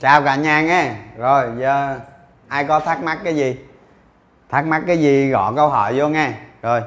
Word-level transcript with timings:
chào 0.00 0.22
cả 0.22 0.36
nhà 0.36 0.62
nghe. 0.62 0.94
Rồi 1.16 1.50
giờ 1.58 2.00
ai 2.48 2.64
có 2.64 2.80
thắc 2.80 3.02
mắc 3.02 3.18
cái 3.24 3.36
gì? 3.36 3.56
Thắc 4.48 4.66
mắc 4.66 4.82
cái 4.86 4.98
gì 4.98 5.30
gõ 5.30 5.52
câu 5.56 5.68
hỏi 5.68 5.98
vô 5.98 6.08
nghe. 6.08 6.32
Rồi 6.62 6.82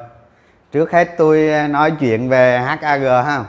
trước 0.71 0.91
hết 0.91 1.09
tôi 1.17 1.67
nói 1.69 1.91
chuyện 1.99 2.29
về 2.29 2.59
HAG 2.59 3.03
ha. 3.03 3.45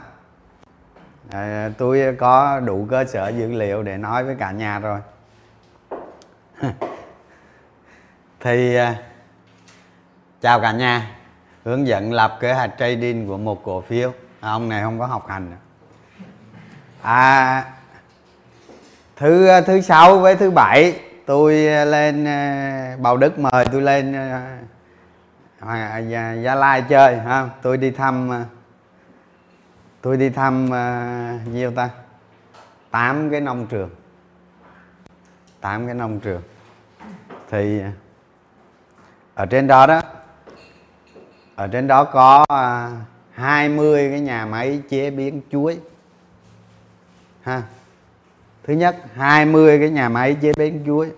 À, 1.31 1.71
tôi 1.79 2.17
có 2.19 2.61
đủ 2.61 2.87
cơ 2.91 3.05
sở 3.05 3.29
dữ 3.29 3.53
liệu 3.53 3.83
để 3.83 3.97
nói 3.97 4.25
với 4.25 4.37
cả 4.39 4.51
nhà 4.51 4.79
rồi. 4.79 5.01
Thì 8.41 8.75
ờ, 8.75 8.95
chào 10.41 10.61
cả 10.61 10.73
nhà. 10.73 11.11
Hướng 11.65 11.87
dẫn 11.87 12.13
lập 12.13 12.39
kế 12.41 12.53
hoạch 12.53 12.71
trading 12.79 13.29
của 13.29 13.39
một 13.39 13.65
cổ 13.65 13.81
phiếu. 13.81 14.13
À, 14.41 14.51
ông 14.51 14.69
này 14.69 14.83
không 14.83 14.99
có 14.99 15.07
học 15.07 15.29
hành 15.29 15.57
à 17.03 17.65
thứ 19.17 19.47
ờ, 19.47 19.61
thứ 19.61 19.81
sáu 19.81 20.19
với 20.19 20.37
thứ 20.37 20.51
bảy 20.51 21.01
tôi 21.27 21.67
ờ, 21.67 21.85
lên 21.85 22.25
ờ, 22.25 22.97
Bảo 22.97 23.17
đức 23.17 23.39
mời 23.39 23.65
tôi 23.73 23.83
lên 23.83 24.13
à, 25.61 25.99
gia 26.43 26.55
lai 26.55 26.85
chơi 26.89 27.19
ha 27.19 27.49
tôi 27.63 27.77
đi 27.77 27.91
thăm 27.91 28.45
tôi 30.05 30.17
đi 30.17 30.31
thăm 30.31 30.65
uh, 30.67 31.49
nhiêu 31.49 31.71
ta? 31.71 31.91
Tám 32.91 33.31
cái 33.31 33.41
nông 33.41 33.67
trường. 33.67 33.91
Tám 35.61 35.87
cái 35.87 35.95
nông 35.95 36.21
trường. 36.21 36.43
Thì 37.51 37.81
ở 39.35 39.47
trên 39.47 39.67
đó 39.67 39.87
đó 39.87 40.03
ở 41.57 41.67
trên 41.67 41.87
đó 41.87 42.05
có 42.05 42.45
uh, 42.53 42.93
20 43.33 44.11
cái 44.11 44.21
nhà 44.21 44.47
máy 44.47 44.83
chế 44.89 45.11
biến 45.11 45.41
chuối. 45.53 45.79
Ha? 47.43 47.63
Thứ 48.67 48.75
nhất 48.75 48.97
20 49.15 49.79
cái 49.79 49.91
nhà 49.91 50.09
máy 50.09 50.37
chế 50.41 50.53
biến 50.57 50.83
chuối. 50.87 51.11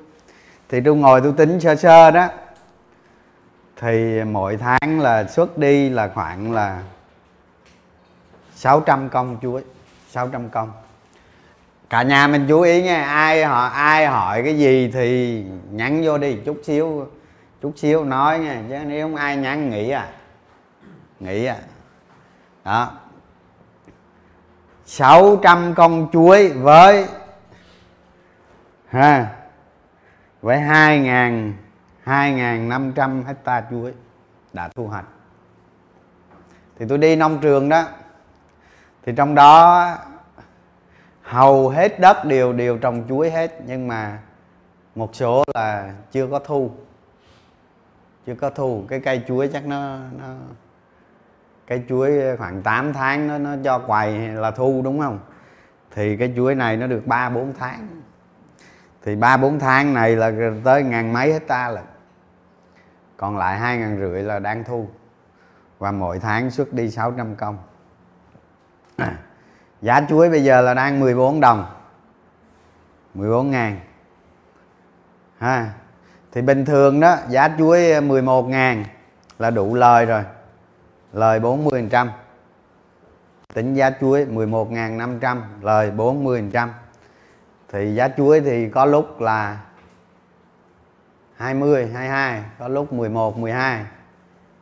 Thì 0.69 0.81
tôi 0.81 0.97
ngồi 0.97 1.21
tôi 1.21 1.33
tính 1.37 1.61
sơ 1.61 1.77
sơ 1.77 2.11
đó. 2.11 2.29
Thì 3.81 4.25
mỗi 4.25 4.57
tháng 4.57 5.01
là 5.01 5.25
xuất 5.25 5.59
đi 5.59 5.89
là 5.89 6.11
khoảng 6.15 6.53
là 6.53 6.83
600 8.55 9.09
công 9.09 9.39
chuối 9.43 9.63
600 10.09 10.49
công 10.49 10.73
cả 11.91 12.03
nhà 12.03 12.27
mình 12.27 12.47
chú 12.49 12.61
ý 12.61 12.83
nha, 12.83 13.05
ai 13.05 13.45
họ, 13.45 13.67
ai 13.67 14.07
hỏi 14.07 14.43
cái 14.43 14.59
gì 14.59 14.91
thì 14.95 15.43
nhắn 15.71 16.03
vô 16.05 16.19
đi, 16.19 16.37
chút 16.45 16.61
xíu 16.65 17.07
chút 17.63 17.73
xíu 17.77 18.05
nói 18.05 18.39
nha, 18.39 18.63
chứ 18.69 18.77
nếu 18.87 19.07
không 19.07 19.17
ai 19.17 19.37
nhắn, 19.37 19.71
nghĩ 19.71 19.91
à 19.91 20.09
nghĩ 21.21 21.45
à. 21.45 21.57
Đó. 22.65 22.93
600 24.87 25.75
con 25.75 26.09
chuối 26.13 26.49
với 26.49 27.07
ha. 28.89 29.37
Với 30.43 30.59
2.000 30.59 31.53
2.500 32.05 33.25
hecta 33.25 33.63
chuối 33.71 33.93
đã 34.53 34.69
thu 34.69 34.87
hoạch. 34.87 35.05
Thì 36.79 36.87
tôi 36.89 36.99
đi 36.99 37.17
nông 37.17 37.39
trường 37.41 37.69
đó, 37.69 37.85
thì 39.03 39.13
trong 39.17 39.35
đó 39.35 39.95
hầu 41.23 41.69
hết 41.69 42.01
đất 42.01 42.25
đều 42.25 42.53
đều 42.53 42.79
trồng 42.79 43.05
chuối 43.09 43.31
hết, 43.31 43.61
nhưng 43.67 43.89
mà 43.89 44.19
một 44.95 45.15
số 45.15 45.45
là 45.55 45.93
chưa 46.13 46.27
có 46.27 46.39
thu. 46.39 46.71
Chưa 48.27 48.35
có 48.35 48.51
thu. 48.51 48.85
Cái 48.89 49.01
cây 49.01 49.23
chuối 49.29 49.51
chắc 49.53 49.67
nó 49.67 49.99
nó, 50.19 50.35
cái 51.67 51.83
chuối 51.89 52.37
khoảng 52.37 52.63
8 52.63 52.93
tháng 52.93 53.29
nó 53.29 53.39
nó 53.39 53.57
cho 53.65 53.79
quầy 53.79 54.19
là 54.19 54.51
thu, 54.51 54.83
đúng 54.85 55.01
không? 55.01 55.19
Thì 55.91 56.17
cái 56.17 56.33
chuối 56.37 56.55
này 56.55 56.77
nó 56.77 56.87
được 56.87 57.07
3 57.07 57.31
4 57.31 57.53
tháng 57.59 57.89
thì 59.07 59.17
3 59.17 59.37
4 59.37 59.59
tháng 59.59 59.95
này 59.95 60.17
là 60.17 60.33
tới 60.65 60.83
ngàn 60.83 61.13
mấy 61.13 61.33
hecta 61.33 61.69
là 61.69 61.83
còn 63.17 63.37
lại 63.37 63.59
hai 63.59 63.79
ngàn 63.79 63.99
rưỡi 64.01 64.23
là 64.23 64.39
đang 64.39 64.65
thu. 64.65 64.89
Và 65.79 65.93
mỗi 65.93 66.19
tháng 66.19 66.51
xuất 66.51 66.73
đi 66.73 66.91
600 66.91 67.37
công. 67.37 67.59
À, 68.97 69.19
giá 69.83 70.01
chuối 70.09 70.31
bây 70.31 70.45
giờ 70.45 70.61
là 70.61 70.75
đang 70.75 71.01
14 71.01 71.41
đồng. 71.41 71.67
14 73.15 73.51
ngàn. 73.51 73.81
Ha 75.39 75.71
thì 76.33 76.43
bình 76.43 76.65
thường 76.65 77.01
đó 77.01 77.17
giá 77.29 77.51
chuối 77.59 78.01
11 78.01 78.49
ngàn 78.49 78.85
là 79.39 79.51
đủ 79.51 79.75
lời 79.75 80.07
rồi. 80.07 80.23
Lời 81.13 81.41
40 81.41 81.89
trăm. 81.91 82.11
Tính 83.55 83.75
giá 83.75 83.91
chuối 84.01 84.25
11.500 84.25 85.41
lời 85.61 85.91
40 85.91 86.45
trăm 86.53 86.73
thì 87.73 87.95
giá 87.95 88.09
chuối 88.17 88.41
thì 88.41 88.69
có 88.69 88.85
lúc 88.85 89.21
là 89.21 89.61
20, 91.37 91.91
22 91.95 92.43
có 92.59 92.69
lúc 92.69 92.93
11, 92.93 93.39
12 93.39 93.85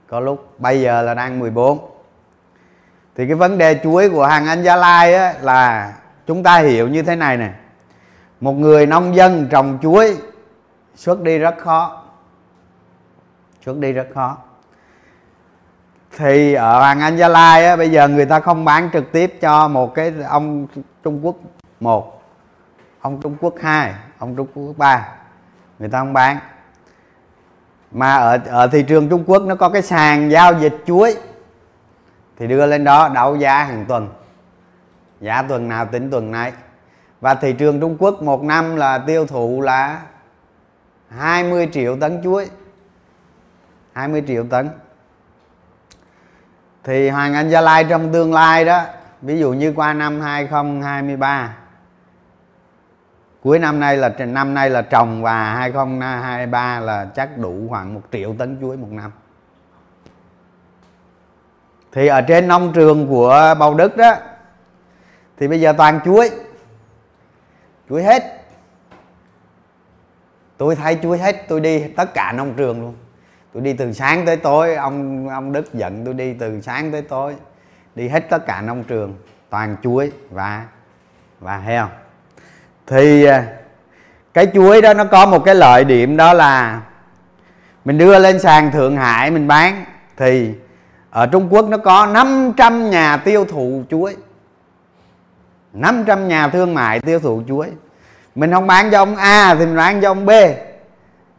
có 0.09 0.20
lúc 0.20 0.60
bây 0.60 0.81
giờ 0.81 1.03
là 1.03 1.14
đang 1.14 1.38
14 1.38 1.91
thì 3.16 3.26
cái 3.26 3.34
vấn 3.34 3.59
đề 3.59 3.81
chuối 3.82 4.10
của 4.10 4.26
hàng 4.26 4.47
anh 4.47 4.62
gia 4.62 4.76
lai 4.76 5.14
á, 5.14 5.34
là 5.41 5.93
chúng 6.26 6.43
ta 6.43 6.59
hiểu 6.59 6.88
như 6.88 7.03
thế 7.03 7.16
này 7.16 7.37
nè. 7.37 7.53
Một 8.41 8.53
người 8.53 8.87
nông 8.87 9.16
dân 9.16 9.48
trồng 9.50 9.78
chuối 9.82 10.16
xuất 10.94 11.22
đi 11.22 11.38
rất 11.38 11.54
khó. 11.59 12.03
Xuất 13.64 13.78
đi 13.78 13.93
rất 13.93 14.06
khó. 14.14 14.37
Thì 16.16 16.54
ở 16.54 16.82
hàng 16.82 17.00
anh 17.00 17.16
gia 17.16 17.28
lai 17.28 17.66
á, 17.66 17.76
bây 17.76 17.91
giờ 17.91 18.09
người 18.09 18.26
ta 18.26 18.41
không 18.41 18.64
bán 18.64 18.91
trực 18.93 19.12
tiếp 19.12 19.38
cho 19.41 19.69
một 19.69 19.94
cái 19.94 20.12
ông 20.28 20.66
trung 21.03 21.26
quốc 21.26 21.37
một 21.81 22.24
ông 23.04 23.20
trung 23.20 23.37
quốc 23.41 23.54
hai, 23.60 23.94
ông 24.19 24.37
trung 24.37 24.47
quốc 24.54 24.75
ba. 24.76 25.09
Người 25.78 25.88
ta 25.88 25.98
không 25.98 26.12
bán. 26.12 26.38
Mà 27.91 28.15
ở 28.16 28.38
ở 28.47 28.66
thị 28.66 28.82
trường 28.82 29.09
trung 29.09 29.25
quốc 29.26 29.42
nó 29.42 29.54
có 29.54 29.69
cái 29.69 29.82
sàn 29.82 30.31
giao 30.31 30.60
dịch 30.60 30.75
chuối. 30.87 31.16
Thì 32.37 32.47
đưa 32.47 32.66
lên 32.66 32.84
đó 32.84 33.09
đấu 33.09 33.37
giá 33.37 33.64
hàng 33.64 33.84
tuần. 33.88 34.09
Giá 35.20 35.43
tuần 35.43 35.69
nào 35.69 35.87
tính 35.87 36.10
tuần 36.10 36.31
này 36.31 36.53
và 37.20 37.34
thị 37.34 37.53
trường 37.53 37.81
Trung 37.81 37.97
Quốc 37.98 38.22
một 38.22 38.43
năm 38.43 38.76
là 38.76 38.98
tiêu 38.98 39.26
thụ 39.26 39.60
là 39.60 40.03
20 41.09 41.69
triệu 41.72 41.97
tấn 41.97 42.22
chuối. 42.25 42.48
20 43.93 44.25
triệu 44.26 44.44
tấn. 44.50 44.70
Thì 46.84 47.09
Hoàng 47.09 47.34
Anh 47.34 47.50
Gia 47.50 47.60
Lai 47.60 47.84
trong 47.84 48.12
tương 48.12 48.32
lai 48.32 48.64
đó, 48.64 48.84
ví 49.22 49.38
dụ 49.38 49.53
như 49.53 49.72
qua 49.76 49.93
năm 49.93 50.20
2023 50.20 51.56
cuối 53.44 53.59
năm 53.59 53.81
nay 53.81 53.97
là 53.97 54.09
năm 54.09 54.55
nay 54.55 54.71
là 54.71 54.82
trồng 54.82 55.22
và 55.22 55.55
2023 55.55 56.81
là 56.81 57.10
chắc 57.15 57.38
đủ 57.38 57.66
khoảng 57.69 57.94
một 57.94 58.00
triệu 58.12 58.34
tấn 58.38 58.59
chuối 58.60 58.77
một 58.77 58.88
năm. 58.91 59.12
Thì 61.93 62.06
ở 62.06 62.21
trên 62.21 62.49
nông 62.49 62.73
trường 62.73 63.08
của 63.08 63.55
bầu 63.58 63.75
đức 63.75 63.96
đó, 63.96 64.14
thì 65.37 65.49
bây 65.49 65.61
giờ 65.61 65.73
toàn 65.73 66.00
chuối. 66.05 66.31
Chuối 67.88 68.02
hết. 68.02 68.23
Tôi 70.56 70.76
thấy 70.76 70.99
chuối 71.02 71.19
hết, 71.19 71.37
tôi 71.49 71.61
đi 71.61 71.88
tất 71.88 72.14
cả 72.14 72.32
nông 72.32 72.55
trường 72.55 72.81
luôn. 72.81 72.94
Tôi 73.52 73.62
đi 73.62 73.73
từ 73.73 73.93
sáng 73.93 74.26
tới 74.26 74.37
tối, 74.37 74.75
ông 74.75 75.29
ông 75.29 75.52
đức 75.52 75.75
giận 75.75 76.05
tôi 76.05 76.14
đi 76.14 76.35
từ 76.35 76.61
sáng 76.61 76.93
tới 76.93 77.02
tối. 77.02 77.37
Đi 77.94 78.08
hết 78.08 78.20
tất 78.31 78.46
cả 78.46 78.61
nông 78.61 78.85
trường, 78.85 79.19
toàn 79.50 79.76
chuối 79.82 80.12
và 80.31 80.67
và 81.41 81.58
heo 81.58 81.88
thì 82.86 83.25
à, 83.25 83.46
cái 84.34 84.46
chuối 84.54 84.82
đó 84.82 84.94
nó 84.94 85.04
có 85.04 85.26
một 85.26 85.44
cái 85.44 85.54
lợi 85.54 85.84
điểm 85.84 86.16
đó 86.16 86.32
là 86.32 86.81
mình 87.84 87.98
đưa 87.98 88.19
lên 88.19 88.38
sàn 88.38 88.72
thượng 88.72 88.96
hải 88.96 89.31
mình 89.31 89.48
bán. 89.48 89.84
Thì 90.16 90.50
ở 91.10 91.26
Trung 91.26 91.48
Quốc 91.50 91.69
nó 91.69 91.76
có 91.76 92.06
500 92.06 92.90
nhà 92.90 93.16
tiêu 93.16 93.44
thụ 93.44 93.82
chuối 93.90 94.16
500 95.72 96.28
nhà 96.28 96.48
thương 96.48 96.75
mại 96.75 97.00
tiêu 97.00 97.20
thụ 97.20 97.42
chuối 97.48 97.70
mình 98.34 98.52
không 98.52 98.66
bán 98.66 98.90
cho 98.90 98.98
ông 98.98 99.16
A 99.16 99.54
thì 99.54 99.66
mình 99.66 99.76
bán 99.76 100.00
cho 100.00 100.10
ông 100.10 100.26
B. 100.26 100.31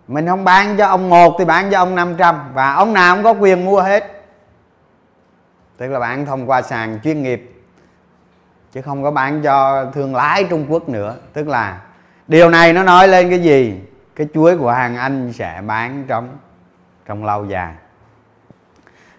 Mình 0.07 0.27
không 0.27 0.44
bán 0.44 0.77
cho 0.77 0.88
ông 0.88 1.09
một 1.09 1.36
thì 1.39 1.45
bán 1.45 1.71
cho 1.71 1.77
ông 1.77 1.95
500 1.95 2.53
và 2.53 2.74
ông 2.74 2.94
nào 2.94 3.15
cũng 3.15 3.24
có 3.24 3.31
quyền 3.31 3.65
mua 3.65 3.81
hết. 3.81 4.24
Tức 5.77 5.88
là 5.88 6.00
bán 6.00 6.25
thông 6.25 6.50
qua 6.50 6.62
sàn 6.62 7.00
chuyên 7.03 7.24
nghiệp 7.24 7.55
chứ 8.75 8.81
không 8.81 9.04
có 9.04 9.12
bán 9.12 9.42
cho 9.42 9.86
thương 9.94 10.16
lái 10.16 10.44
Trung 10.44 10.66
Quốc 10.69 10.89
nữa. 10.89 11.16
Tức 11.33 11.48
là 11.48 11.81
điều 12.27 12.50
này 12.50 12.74
nó 12.74 12.83
nói 12.83 13.07
lên 13.07 13.30
cái 13.30 13.39
gì? 13.39 13.80
Cái 14.16 14.27
chuối 14.33 14.57
của 14.57 14.72
hàng 14.72 14.95
Anh 14.95 15.33
sẽ 15.33 15.62
bán 15.68 16.06
trong 16.07 16.38
trong 17.06 17.25
lâu 17.25 17.45
dài. 17.45 17.74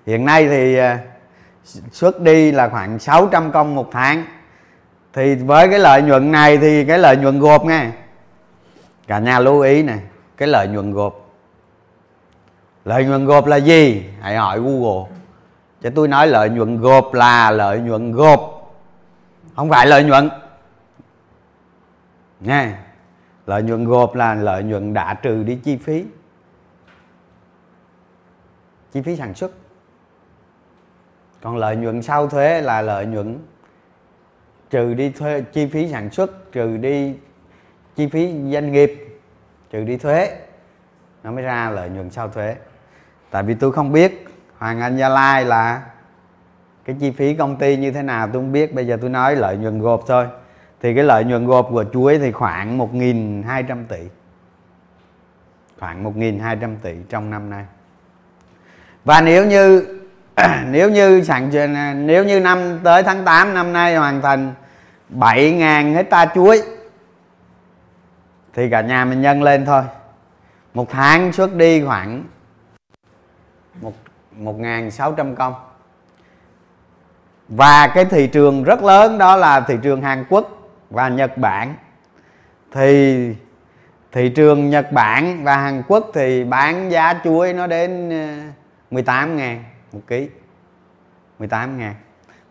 Hiện 0.06 0.24
nay 0.24 0.48
thì 0.48 0.76
à, 0.78 0.98
xuất 1.92 2.20
đi 2.20 2.52
là 2.52 2.68
khoảng 2.68 2.98
600 2.98 3.52
công 3.52 3.74
một 3.74 3.88
tháng. 3.92 4.24
Thì 5.12 5.34
với 5.34 5.68
cái 5.68 5.78
lợi 5.78 6.02
nhuận 6.02 6.32
này 6.32 6.58
thì 6.58 6.84
cái 6.84 6.98
lợi 6.98 7.16
nhuận 7.16 7.38
gộp 7.38 7.64
nghe. 7.64 7.86
Cả 9.06 9.18
nhà 9.18 9.38
lưu 9.38 9.60
ý 9.60 9.82
này, 9.82 10.00
cái 10.36 10.48
lợi 10.48 10.68
nhuận 10.68 10.92
gộp. 10.92 11.30
Lợi 12.84 13.04
nhuận 13.04 13.26
gộp 13.26 13.46
là 13.46 13.56
gì? 13.56 14.04
Hãy 14.20 14.36
hỏi 14.36 14.60
google. 14.60 15.10
Cho 15.82 15.90
tôi 15.94 16.08
nói 16.08 16.26
lợi 16.26 16.50
nhuận 16.50 16.80
gộp 16.80 17.14
là 17.14 17.50
lợi 17.50 17.78
nhuận 17.78 18.12
gộp 18.12 18.55
không 19.56 19.70
phải 19.70 19.86
lợi 19.86 20.04
nhuận. 20.04 20.30
Nha 22.40 22.84
lợi 23.46 23.62
nhuận 23.62 23.84
gộp 23.84 24.14
là 24.14 24.34
lợi 24.34 24.62
nhuận 24.62 24.94
đã 24.94 25.14
trừ 25.14 25.42
đi 25.42 25.58
chi 25.64 25.76
phí. 25.76 26.04
Chi 28.92 29.02
phí 29.02 29.16
sản 29.16 29.34
xuất. 29.34 29.50
Còn 31.42 31.56
lợi 31.56 31.76
nhuận 31.76 32.02
sau 32.02 32.28
thuế 32.28 32.60
là 32.60 32.82
lợi 32.82 33.06
nhuận 33.06 33.38
trừ 34.70 34.94
đi 34.94 35.10
thuế, 35.10 35.40
chi 35.52 35.66
phí 35.66 35.88
sản 35.88 36.10
xuất, 36.10 36.52
trừ 36.52 36.76
đi 36.76 37.14
chi 37.96 38.08
phí 38.08 38.52
doanh 38.52 38.72
nghiệp, 38.72 39.20
trừ 39.70 39.84
đi 39.84 39.96
thuế. 39.96 40.36
Nó 41.22 41.32
mới 41.32 41.42
ra 41.42 41.70
lợi 41.70 41.88
nhuận 41.88 42.10
sau 42.10 42.28
thuế. 42.28 42.56
Tại 43.30 43.42
vì 43.42 43.54
tôi 43.54 43.72
không 43.72 43.92
biết, 43.92 44.24
hoàng 44.58 44.80
anh 44.80 44.96
gia 44.96 45.08
lai 45.08 45.44
là 45.44 45.82
cái 46.86 46.96
chi 47.00 47.10
phí 47.10 47.34
công 47.34 47.56
ty 47.56 47.76
như 47.76 47.90
thế 47.90 48.02
nào 48.02 48.26
tôi 48.26 48.42
không 48.42 48.52
biết, 48.52 48.74
bây 48.74 48.86
giờ 48.86 48.98
tôi 49.00 49.10
nói 49.10 49.36
lợi 49.36 49.56
nhuận 49.56 49.80
gộp 49.80 50.04
thôi. 50.06 50.26
Thì 50.82 50.94
cái 50.94 51.04
lợi 51.04 51.24
nhuận 51.24 51.46
gộp 51.46 51.68
của 51.70 51.84
chuối 51.92 52.18
thì 52.18 52.32
khoảng 52.32 52.78
1.200 52.78 53.84
tỷ. 53.88 53.98
Khoảng 55.78 56.04
1.200 56.04 56.76
tỷ 56.82 56.94
trong 57.08 57.30
năm 57.30 57.50
nay. 57.50 57.64
Và 59.04 59.20
nếu 59.20 59.46
như 59.46 59.86
nếu 60.66 60.90
như 60.90 61.22
sản 61.22 61.50
nếu 62.06 62.24
như 62.24 62.40
năm 62.40 62.78
tới 62.84 63.02
tháng 63.02 63.24
8 63.24 63.54
năm 63.54 63.72
nay 63.72 63.96
hoàn 63.96 64.22
thành 64.22 64.54
7.000 65.10 65.94
hecta 65.94 66.26
chuối, 66.34 66.62
thì 68.54 68.70
cả 68.70 68.80
nhà 68.80 69.04
mình 69.04 69.20
nhân 69.20 69.42
lên 69.42 69.64
thôi. 69.64 69.82
Một 70.74 70.90
tháng 70.90 71.32
xuất 71.32 71.54
đi 71.54 71.84
khoảng 71.84 72.24
một 73.80 73.92
một 74.32 74.58
ngàn 74.58 74.90
sáu 74.90 75.12
trăm 75.12 75.34
công 75.34 75.54
và 77.48 77.86
cái 77.94 78.04
thị 78.04 78.26
trường 78.26 78.64
rất 78.64 78.82
lớn 78.82 79.18
đó 79.18 79.36
là 79.36 79.60
thị 79.60 79.74
trường 79.82 80.02
Hàn 80.02 80.24
Quốc 80.28 80.48
và 80.90 81.08
Nhật 81.08 81.38
Bản. 81.38 81.74
Thì 82.72 83.34
thị 84.12 84.28
trường 84.28 84.70
Nhật 84.70 84.92
Bản 84.92 85.44
và 85.44 85.56
Hàn 85.56 85.82
Quốc 85.88 86.10
thì 86.14 86.44
bán 86.44 86.90
giá 86.90 87.20
chuối 87.24 87.52
nó 87.52 87.66
đến 87.66 88.10
ờ, 88.10 88.52
18 88.90 89.36
ngàn 89.36 89.64
một 89.92 90.00
ký. 90.06 90.28
18 91.38 91.78
ngàn. 91.78 91.94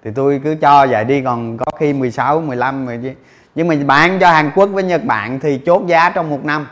Thì 0.04 0.12
tôi 0.16 0.42
cứ 0.44 0.56
cho 0.62 0.88
vậy 0.90 1.06
đi, 1.06 1.22
còn 1.22 1.58
có 1.58 1.66
khi 1.78 1.94
16 1.94 2.42
15 2.42 2.86
rồi 2.86 3.00
chứ. 3.04 3.12
Nhưng 3.56 3.68
mà 3.68 3.76
bán 3.86 4.20
cho 4.20 4.32
Hàn 4.32 4.52
Quốc 4.56 4.66
với 4.66 4.84
Nhật 4.84 5.04
Bản 5.06 5.40
thì 5.40 5.62
chốt 5.66 5.84
giá 5.88 6.10
trong 6.10 6.30
một 6.30 6.46
năm. 6.46 6.68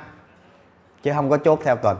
Chứ 1.03 1.11
không 1.13 1.29
có 1.29 1.37
chốt 1.37 1.59
theo 1.63 1.75
tuần. 1.75 1.97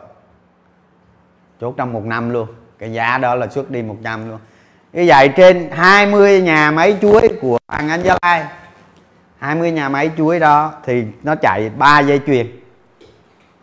Chốt 1.62 1.74
trong 1.78 1.94
một 1.94 2.06
năm 2.06 2.30
luôn. 2.30 2.48
Cái 2.80 2.94
giá 2.94 3.18
đó 3.18 3.36
là 3.36 3.48
xuất 3.48 3.72
đi 3.72 3.81
100 3.81 4.30
luôn 4.30 4.40
như 4.94 5.04
vậy 5.07 5.30
trên 5.36 5.69
20 5.72 6.42
nhà 6.42 6.72
máy 6.72 6.98
chuối 7.01 7.30
của 7.42 7.57
Hoàng 7.68 7.90
Anh 7.90 8.04
Gia 8.04 8.18
Lai. 8.22 8.45
20 9.38 9.72
nhà 9.72 9.90
máy 9.90 10.12
chuối 10.18 10.40
đó 10.40 10.74
thì 10.86 11.04
nó 11.24 11.36
chạy 11.36 11.69
3 11.78 12.00
dây 12.00 12.19
chuyền. 12.25 12.48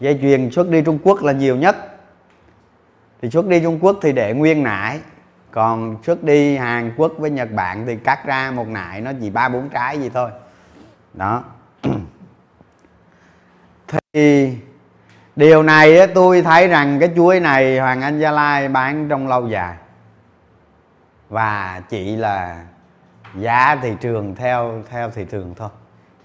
Dây 0.00 0.18
chuyền 0.22 0.50
xuất 0.50 0.68
đi 0.68 0.82
Trung 0.82 0.98
Quốc 1.02 1.22
là 1.22 1.32
nhiều 1.32 1.56
nhất. 1.56 1.76
Thì 3.22 3.30
xuất 3.30 3.46
đi 3.46 3.60
Trung 3.60 3.78
Quốc 3.80 3.96
thì 4.02 4.12
để 4.12 4.34
nguyên 4.34 4.62
nải. 4.62 5.00
Còn 5.50 5.96
xuất 6.06 6.24
đi 6.24 6.56
Hàn 6.56 6.92
Quốc 6.96 7.12
với 7.18 7.30
Nhật 7.30 7.52
Bản 7.52 7.86
thì 7.86 7.96
cắt 7.96 8.26
ra 8.26 8.50
một 8.50 8.68
nải, 8.68 9.00
nó 9.00 9.12
chỉ 9.20 9.30
ba 9.30 9.48
bốn 9.48 9.68
trái 9.68 9.98
gì 9.98 10.10
thôi. 10.14 10.30
Đó. 11.14 11.44
Thì 14.12 14.56
điều 15.36 15.62
này 15.62 16.06
tôi 16.06 16.42
thấy 16.42 16.68
rằng 16.68 17.00
cái 17.00 17.10
chuối 17.16 17.40
này 17.40 17.78
Hoàng 17.78 18.00
Anh 18.00 18.18
Gia 18.18 18.30
Lai 18.30 18.68
bán 18.68 19.08
trong 19.08 19.28
lâu 19.28 19.48
dài 19.48 19.74
và 21.30 21.82
chỉ 21.88 22.16
là 22.16 22.64
giá 23.34 23.76
thị 23.82 23.96
trường 24.00 24.34
theo 24.34 24.82
theo 24.90 25.10
thị 25.10 25.26
trường 25.30 25.54
thôi. 25.54 25.68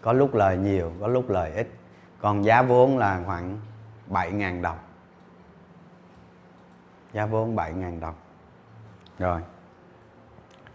Có 0.02 0.13
lúc 0.13 0.36
lời 0.36 0.57
nhiều, 0.57 0.92
có 1.02 1.07
lúc 1.07 1.30
lời 1.30 1.52
ít. 1.56 1.68
Còn 2.22 2.46
giá 2.46 2.62
vốn 2.62 2.98
là 2.98 3.19
khoảng 3.25 3.60
7.000 4.10 4.62
đồng. 4.62 4.78
Giá 7.13 7.25
vốn 7.25 7.56
7.000 7.56 8.00
đồng. 8.00 8.16
Rồi. 9.19 9.42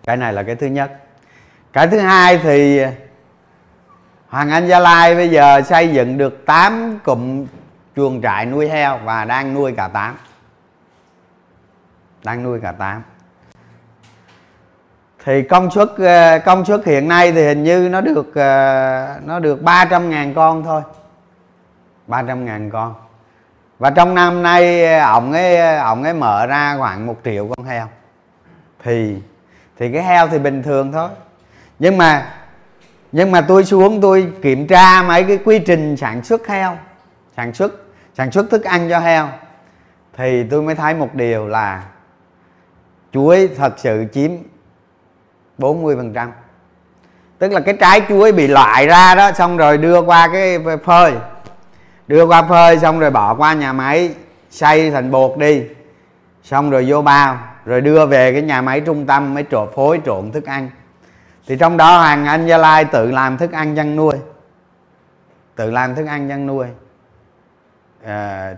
Cái 0.04 0.16
này 0.16 0.32
là 0.32 0.42
cái 0.42 0.56
thứ 0.56 0.66
nhất. 0.66 0.92
Cái 1.72 1.88
thứ 1.88 1.98
hai 1.98 2.38
thì 2.38 2.84
Hoàng 4.28 4.50
Anh 4.50 4.66
Gia 4.66 4.78
Lai 4.78 5.14
bây 5.14 5.30
giờ 5.30 5.62
xây 5.62 5.92
dựng 5.92 6.18
được 6.18 6.46
8 6.46 6.98
cụm 7.04 7.46
chuồng 7.96 8.22
trại 8.22 8.46
nuôi 8.46 8.68
heo 8.68 8.98
và 8.98 9.24
đang 9.24 9.54
nuôi 9.54 9.72
cả 9.76 9.88
8 9.88 10.16
đang 12.24 12.42
nuôi 12.42 12.60
cả 12.60 12.72
8 12.72 13.02
thì 15.24 15.42
công 15.42 15.70
suất 15.70 15.88
ờ, 15.98 16.38
công 16.38 16.64
suất 16.64 16.86
hiện 16.86 17.08
nay 17.08 17.32
thì 17.32 17.42
hình 17.42 17.62
như 17.62 17.88
nó 17.88 18.00
được 18.00 18.34
ờ, 18.34 19.20
nó 19.24 19.38
được 19.38 19.62
300 19.62 20.10
ngàn 20.10 20.34
con 20.34 20.64
thôi. 20.64 20.82
300 22.06 22.44
ngàn 22.44 22.70
con. 22.70 22.94
Và 23.78 23.90
trong 23.90 24.14
năm 24.14 24.42
nay 24.42 24.84
ờ, 24.84 25.12
ổng 25.12 25.32
ấy 25.32 25.78
ổng 25.78 26.02
ấy 26.02 26.14
mở 26.14 26.46
ra 26.46 26.76
khoảng 26.78 27.06
một 27.06 27.16
triệu 27.24 27.48
con 27.56 27.66
heo. 27.66 27.88
Thì 28.84 29.16
thì 29.78 29.92
cái 29.92 30.02
heo 30.02 30.28
thì 30.28 30.38
bình 30.38 30.62
thường 30.62 30.92
thôi. 30.92 31.08
Nhưng 31.78 31.98
mà 31.98 32.34
nhưng 33.12 33.30
mà 33.30 33.40
tôi 33.40 33.64
xuống 33.64 34.00
tôi 34.00 34.32
kiểm 34.42 34.66
tra 34.66 35.02
mấy 35.02 35.24
cái 35.24 35.38
quy 35.44 35.58
trình 35.58 35.96
sản 35.96 36.24
xuất 36.24 36.48
heo, 36.48 36.76
sản 37.36 37.54
xuất 37.54 37.72
sản 38.14 38.30
xuất 38.30 38.50
thức 38.50 38.64
ăn 38.64 38.88
cho 38.90 38.98
heo. 38.98 39.28
Thì 40.16 40.44
tôi 40.50 40.62
mới 40.62 40.74
thấy 40.74 40.94
một 40.94 41.14
điều 41.14 41.48
là 41.48 41.84
chuối 43.12 43.48
thật 43.56 43.74
sự 43.76 44.04
chiếm 44.12 44.30
40% 45.60 46.28
tức 47.40 47.52
là 47.52 47.60
cái 47.60 47.76
trái 47.80 48.02
chuối 48.08 48.32
bị 48.32 48.46
loại 48.46 48.86
ra 48.86 49.14
đó 49.14 49.32
xong 49.32 49.56
rồi 49.56 49.78
đưa 49.78 50.02
qua 50.02 50.28
cái 50.32 50.58
phơi. 50.84 51.12
Đưa 52.06 52.26
qua 52.26 52.42
phơi 52.42 52.78
xong 52.78 52.98
rồi 52.98 53.10
bỏ 53.10 53.34
qua 53.34 53.54
nhà 53.54 53.72
máy 53.72 54.14
xay 54.50 54.90
thành 54.90 55.10
bột 55.10 55.38
đi. 55.38 55.62
Xong 56.42 56.70
rồi 56.70 56.84
vô 56.88 57.02
bao 57.02 57.38
rồi 57.64 57.80
đưa 57.80 58.06
về 58.06 58.32
cái 58.32 58.42
nhà 58.42 58.62
máy 58.62 58.80
trung 58.80 59.06
tâm 59.06 59.34
mới 59.34 59.44
trộn 59.50 59.68
phối 59.74 60.00
trộn 60.06 60.32
thức 60.32 60.44
ăn. 60.44 60.70
Thì 61.46 61.56
trong 61.56 61.76
đó 61.76 61.98
hoàng 61.98 62.26
anh 62.26 62.46
gia 62.46 62.58
lai 62.58 62.84
tự 62.84 63.10
làm 63.10 63.38
thức 63.38 63.52
ăn 63.52 63.76
chăn 63.76 63.96
nuôi. 63.96 64.14
Tự 65.56 65.70
làm 65.70 65.94
thức 65.94 66.06
ăn 66.06 66.28
chăn 66.28 66.46
nuôi. 66.46 66.66
À, 68.04 68.54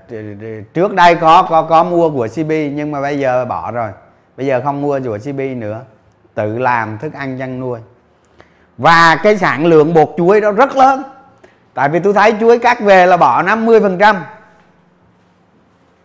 trước 0.74 0.94
đây 0.94 1.14
có 1.14 1.42
có 1.42 1.62
có 1.62 1.84
mua 1.84 2.10
của 2.10 2.28
CB 2.34 2.50
nhưng 2.72 2.90
mà 2.90 3.00
bây 3.00 3.18
giờ 3.18 3.44
bỏ 3.44 3.70
rồi. 3.70 3.90
Bây 4.36 4.46
giờ 4.46 4.60
không 4.64 4.82
mua 4.82 5.00
của 5.04 5.18
CB 5.18 5.40
nữa 5.56 5.80
tự 6.34 6.58
làm 6.58 6.98
thức 6.98 7.12
ăn 7.12 7.38
chăn 7.38 7.60
nuôi. 7.60 7.80
Và 8.78 9.16
cái 9.16 9.38
sản 9.38 9.66
lượng 9.66 9.94
bột 9.94 10.14
chuối 10.16 10.40
đó 10.40 10.52
rất 10.52 10.76
lớn. 10.76 11.02
Tại 11.74 11.88
vì 11.88 11.98
tôi 11.98 12.14
thấy 12.14 12.34
chuối 12.40 12.58
cắt 12.58 12.80
về 12.80 13.06
là 13.06 13.16
bỏ 13.16 13.42
50%, 13.42 14.16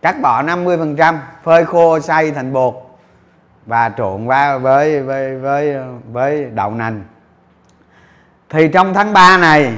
cắt 0.02 0.20
bỏ 0.20 0.42
50%, 0.42 1.16
phơi 1.44 1.64
khô 1.64 2.00
xay 2.00 2.30
thành 2.30 2.52
bột 2.52 2.74
và 3.66 3.88
trộn 3.96 4.26
vào 4.26 4.58
với 4.58 5.02
với 5.02 5.36
với 5.36 5.76
với 6.12 6.44
đậu 6.44 6.70
nành. 6.70 7.04
Thì 8.48 8.68
trong 8.68 8.94
tháng 8.94 9.12
3 9.12 9.38
này 9.38 9.72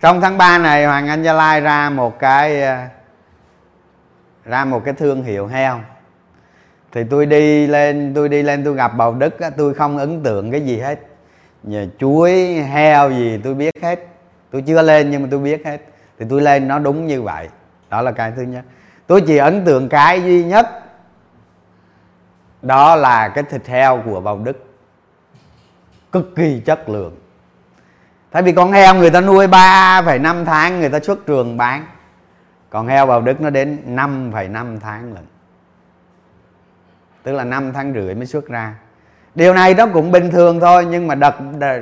trong 0.00 0.20
tháng 0.20 0.38
3 0.38 0.58
này 0.58 0.86
Hoàng 0.86 1.08
Anh 1.08 1.22
Gia 1.22 1.32
Lai 1.32 1.60
ra 1.60 1.90
một 1.90 2.18
cái 2.18 2.62
ra 4.44 4.64
một 4.64 4.84
cái 4.84 4.94
thương 4.94 5.22
hiệu 5.22 5.46
heo 5.46 5.80
thì 6.92 7.04
tôi 7.04 7.26
đi 7.26 7.66
lên 7.66 8.12
tôi 8.14 8.28
đi 8.28 8.42
lên 8.42 8.64
tôi 8.64 8.74
gặp 8.74 8.96
bầu 8.96 9.14
đức 9.14 9.36
tôi 9.56 9.74
không 9.74 9.98
ấn 9.98 10.22
tượng 10.22 10.50
cái 10.50 10.60
gì 10.60 10.78
hết. 10.78 11.00
Nhà 11.62 11.86
chuối 11.98 12.32
heo 12.54 13.10
gì 13.10 13.40
tôi 13.44 13.54
biết 13.54 13.74
hết. 13.82 14.06
Tôi 14.50 14.62
chưa 14.66 14.82
lên 14.82 15.10
nhưng 15.10 15.22
mà 15.22 15.28
tôi 15.30 15.40
biết 15.40 15.66
hết. 15.66 15.80
Thì 16.18 16.26
tôi 16.30 16.42
lên 16.42 16.68
nó 16.68 16.78
đúng 16.78 17.06
như 17.06 17.22
vậy. 17.22 17.48
Đó 17.90 18.02
là 18.02 18.12
cái 18.12 18.32
thứ 18.36 18.42
nhất. 18.42 18.64
Tôi 19.06 19.20
chỉ 19.20 19.36
ấn 19.36 19.64
tượng 19.64 19.88
cái 19.88 20.22
duy 20.22 20.44
nhất. 20.44 20.66
Đó 22.62 22.96
là 22.96 23.28
cái 23.28 23.44
thịt 23.44 23.66
heo 23.66 24.02
của 24.04 24.20
bầu 24.20 24.38
đức. 24.38 24.64
Cực 26.12 26.36
kỳ 26.36 26.60
chất 26.60 26.88
lượng. 26.88 27.16
Tại 28.30 28.42
vì 28.42 28.52
con 28.52 28.72
heo 28.72 28.94
người 28.94 29.10
ta 29.10 29.20
nuôi 29.20 29.46
3,5 29.46 30.44
tháng 30.44 30.80
người 30.80 30.88
ta 30.88 31.00
xuất 31.00 31.26
trường 31.26 31.56
bán. 31.56 31.86
Còn 32.70 32.88
heo 32.88 33.06
bầu 33.06 33.20
đức 33.20 33.40
nó 33.40 33.50
đến 33.50 33.78
5,5 33.86 34.80
tháng 34.80 35.14
lần 35.14 35.26
tức 37.22 37.32
là 37.32 37.44
5 37.44 37.72
tháng 37.72 37.94
rưỡi 37.94 38.14
mới 38.14 38.26
xuất 38.26 38.48
ra. 38.48 38.74
Điều 39.34 39.54
này 39.54 39.74
nó 39.74 39.86
cũng 39.86 40.10
bình 40.10 40.30
thường 40.30 40.60
thôi 40.60 40.86
nhưng 40.90 41.06
mà 41.06 41.14
đặc, 41.14 41.34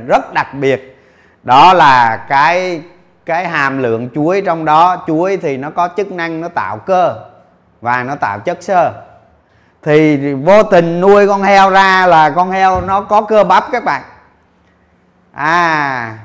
rất 0.07 0.33
đặc 0.35 0.55
biệt. 0.55 0.99
Đó 1.43 1.73
là 1.73 2.17
cái 2.29 2.83
cái 3.27 3.49
hàm 3.49 3.79
lượng 3.79 4.09
chuối 4.15 4.43
trong 4.47 4.65
đó. 4.65 5.05
Chuối 5.07 5.37
thì 5.37 5.57
nó 5.57 5.71
có 5.71 5.89
chức 5.97 6.13
năng 6.13 6.41
nó 6.41 6.49
tạo 6.49 6.79
cơ 6.79 7.17
và 7.81 8.03
nó 8.03 8.15
tạo 8.15 8.39
chất 8.39 8.63
xơ. 8.63 8.93
Thì 9.83 10.35
vô 10.35 10.63
tình 10.63 11.01
nuôi 11.01 11.29
con 11.29 11.43
heo 11.43 11.71
ra 11.71 12.07
là 12.07 12.31
con 12.31 12.51
heo 12.51 12.81
nó 12.81 13.01
có 13.01 13.23
cơ 13.23 13.45
bắp 13.45 13.65
các 13.73 13.85
bạn. 13.85 14.03
À 15.33 16.19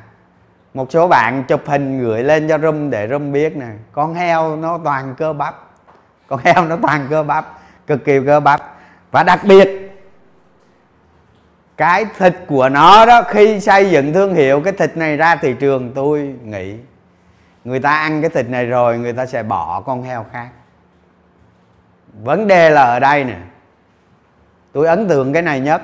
một 0.74 0.92
số 0.92 1.08
bạn 1.08 1.44
chụp 1.44 1.62
hình 1.66 2.04
gửi 2.04 2.24
lên 2.24 2.48
cho 2.50 2.58
rum 2.58 2.90
để 2.90 3.08
rum 3.08 3.32
biết 3.32 3.58
nè. 3.58 3.68
Con 3.92 4.14
heo 4.14 4.56
nó 4.56 4.80
toàn 4.84 5.16
cơ 5.18 5.34
bắp. 5.34 5.56
Con 6.28 6.40
heo 6.44 6.66
nó 6.66 6.78
toàn 6.82 7.08
cơ 7.10 7.24
bắp 7.24 7.46
cực 7.88 8.06
kỳ 8.06 8.20
cơ 8.26 8.40
bắp 8.40 8.62
và 9.14 9.24
đặc 9.24 9.40
biệt, 9.44 9.70
cái 11.78 12.06
thịt 12.18 12.36
của 12.48 12.70
nó 12.70 13.06
đó, 13.06 13.24
khi 13.28 13.60
xây 13.60 13.92
dựng 13.92 14.14
thương 14.14 14.34
hiệu, 14.34 14.62
cái 14.62 14.74
thịt 14.74 14.98
này 14.98 15.18
ra 15.18 15.36
thị 15.36 15.56
trường, 15.60 15.92
tôi 15.94 16.36
nghĩ 16.44 16.76
người 17.64 17.80
ta 17.80 17.98
ăn 17.98 18.22
cái 18.22 18.30
thịt 18.30 18.50
này 18.50 18.66
rồi, 18.66 18.98
người 18.98 19.14
ta 19.14 19.26
sẽ 19.26 19.44
bỏ 19.44 19.82
con 19.82 20.04
heo 20.04 20.26
khác. 20.32 20.50
Vấn 22.24 22.48
đề 22.48 22.70
là 22.70 22.84
ở 22.84 23.00
đây 23.00 23.24
nè, 23.24 23.38
tôi 24.72 24.88
ấn 24.88 25.08
tượng 25.08 25.34
cái 25.34 25.42
này 25.42 25.60
nhất. 25.60 25.82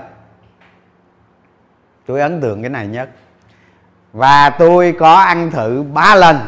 Tôi 2.05 2.21
ấn 2.21 2.41
tượng 2.41 2.61
cái 2.61 2.69
này 2.69 2.87
nhất. 2.87 3.09
Và 4.13 4.49
tôi 4.49 4.95
có 4.99 5.13
ăn 5.13 5.51
thử 5.51 5.83
ba 5.93 6.15
lần. 6.15 6.39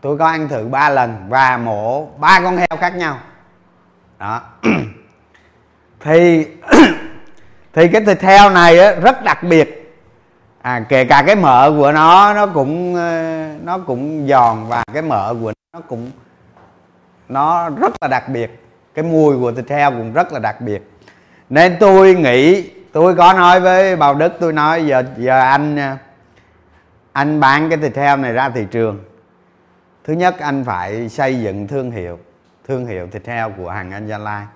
Tôi 0.00 0.18
có 0.18 0.26
ăn 0.26 0.48
thử 0.48 0.68
ba 0.68 0.88
lần 0.88 1.26
và 1.28 1.56
mổ 1.56 2.06
ba 2.06 2.40
con 2.44 2.56
heo 2.56 2.78
khác 2.80 2.96
nhau 2.96 3.18
đó. 4.18 4.40
Thì 6.00 6.46
thì 7.72 7.88
cái 7.88 8.04
thịt 8.04 8.22
heo 8.22 8.50
này 8.50 8.78
á, 8.78 8.92
rất 8.92 9.24
đặc 9.24 9.42
biệt. 9.42 9.96
À 10.62 10.84
kể 10.88 11.04
cả 11.04 11.22
cái 11.26 11.36
mỡ 11.36 11.74
của 11.78 11.92
nó 11.92 12.34
nó 12.34 12.46
cũng 12.46 12.94
ờ, 12.94 13.48
nó 13.62 13.78
cũng 13.78 14.26
giòn 14.28 14.68
và 14.68 14.84
cái 14.92 15.02
mỡ 15.02 15.34
của 15.40 15.52
nó 15.72 15.80
cũng 15.88 16.10
nó 17.28 17.70
rất 17.70 17.92
là 18.00 18.08
đặc 18.08 18.28
biệt. 18.28 18.62
Cái 18.94 19.04
mùi 19.04 19.38
của 19.38 19.52
thịt 19.52 19.70
heo 19.70 19.90
cũng 19.90 20.12
rất 20.12 20.32
là 20.32 20.38
đặc 20.38 20.60
biệt. 20.60 20.90
Nên 21.50 21.76
tôi 21.80 22.14
nghĩ 22.14 22.70
tôi 22.92 23.14
có 23.14 23.32
nói 23.32 23.60
với 23.60 23.96
bảo 23.96 24.14
đức 24.14 24.32
tôi 24.40 24.52
nói 24.52 24.86
giờ 24.86 25.02
giờ 25.16 25.40
anh 25.40 25.76
ờ, 25.76 25.96
anh 27.12 27.40
bán 27.40 27.68
cái 27.68 27.78
thịt 27.78 27.96
heo 27.96 28.16
này 28.16 28.32
ra 28.32 28.48
thị 28.48 28.66
trường. 28.70 29.04
Thứ 30.04 30.12
nhất 30.12 30.38
anh 30.38 30.64
phải 30.64 31.08
xây 31.08 31.40
dựng 31.40 31.66
thương 31.66 31.90
hiệu 31.90 32.18
thương 32.68 32.86
hiệu 32.86 33.08
thịt 33.12 33.26
heo 33.26 33.50
của 33.50 33.70
hàng 33.70 33.90
anh 33.90 34.06
gia 34.06 34.18
lai. 34.18 34.46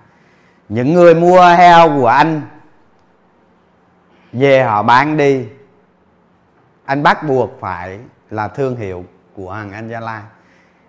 Những 0.69 0.93
người 0.93 1.15
mua 1.15 1.41
heo 1.41 1.89
của 1.89 2.07
anh 2.07 2.41
về 4.33 4.63
họ 4.63 4.83
bán 4.83 5.17
đi, 5.17 5.45
anh 6.85 7.03
bắt 7.03 7.23
buộc 7.23 7.57
phải 7.59 7.99
là 8.29 8.47
thương 8.47 8.75
hiệu 8.75 9.05
của 9.35 9.51
hàng 9.51 9.71
anh 9.71 9.89
gia 9.89 9.99
lai. 9.99 10.21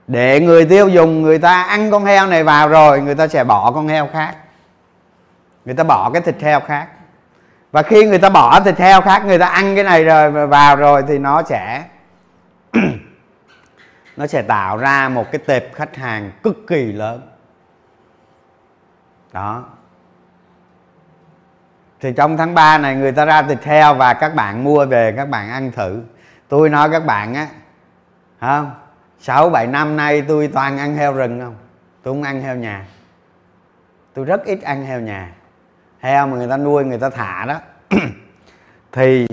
Để 0.06 0.40
người 0.40 0.64
tiêu 0.64 0.88
dùng, 0.88 1.22
người 1.22 1.38
ta 1.38 1.62
ăn 1.62 1.90
con 1.90 2.04
heo 2.04 2.26
này 2.26 2.44
vào 2.44 2.68
rồi, 2.68 3.00
người 3.00 3.14
ta 3.14 3.28
sẽ 3.28 3.44
bỏ 3.44 3.72
con 3.72 3.88
heo 3.88 4.08
khác. 4.12 4.36
Người 5.64 5.74
ta 5.74 5.84
bỏ 5.84 6.10
cái 6.10 6.22
thịt 6.22 6.40
heo 6.40 6.60
khác. 6.60 6.88
Và 7.72 7.82
khi 7.82 8.06
người 8.06 8.18
ta 8.18 8.28
bỏ 8.28 8.60
thịt 8.60 8.78
heo 8.78 9.00
khác, 9.00 9.24
người 9.26 9.38
ta 9.38 9.46
ăn 9.46 9.74
cái 9.74 9.84
này 9.84 10.04
rồi, 10.04 10.46
vào 10.46 10.76
rồi 10.76 11.02
thì 11.08 11.18
nó 11.18 11.42
sẽ 11.42 11.84
nó 14.16 14.26
sẽ 14.26 14.42
tạo 14.42 14.76
ra 14.76 15.08
một 15.08 15.24
cái 15.32 15.38
tệp 15.46 15.74
khách 15.74 15.96
hàng 15.96 16.32
cực 16.42 16.56
kỳ 16.66 16.92
lớn. 16.92 17.20
Đó. 19.32 19.64
Thì 22.00 22.12
trong 22.12 22.36
tháng 22.36 22.54
3 22.54 22.78
này 22.78 22.96
người 22.96 23.12
ta 23.12 23.24
ra 23.24 23.42
thịt 23.42 23.64
heo 23.64 23.94
và 23.94 24.14
các 24.14 24.34
bạn 24.34 24.64
mua 24.64 24.86
về 24.86 25.12
các 25.16 25.28
bạn 25.28 25.50
ăn 25.50 25.72
thử. 25.72 26.02
Tôi 26.48 26.68
nói 26.68 26.90
các 26.90 27.06
bạn 27.06 27.34
á 27.34 27.48
không? 28.40 28.70
Sáu 29.18 29.50
bảy 29.50 29.66
năm 29.66 29.96
nay 29.96 30.22
tôi 30.28 30.48
toàn 30.48 30.78
ăn 30.78 30.96
heo 30.96 31.12
rừng 31.12 31.40
không? 31.40 31.54
Tôi 32.02 32.14
không 32.14 32.22
ăn 32.22 32.40
heo 32.40 32.56
nhà. 32.56 32.86
Tôi 34.14 34.24
rất 34.24 34.44
ít 34.44 34.62
ăn 34.62 34.84
heo 34.84 35.00
nhà. 35.00 35.32
Heo 36.00 36.26
mà 36.26 36.36
người 36.36 36.48
ta 36.48 36.56
nuôi 36.56 36.84
người 36.84 36.98
ta 36.98 37.10
thả 37.10 37.44
đó. 37.46 37.60
Thì 38.92 39.26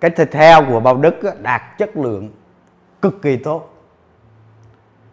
cái 0.00 0.10
thịt 0.10 0.34
heo 0.34 0.64
của 0.68 0.80
Bảo 0.80 0.96
Đức 0.96 1.22
á, 1.22 1.30
đạt 1.42 1.62
chất 1.78 1.96
lượng 1.96 2.30
cực 3.02 3.22
kỳ 3.22 3.36
tốt 3.36 3.69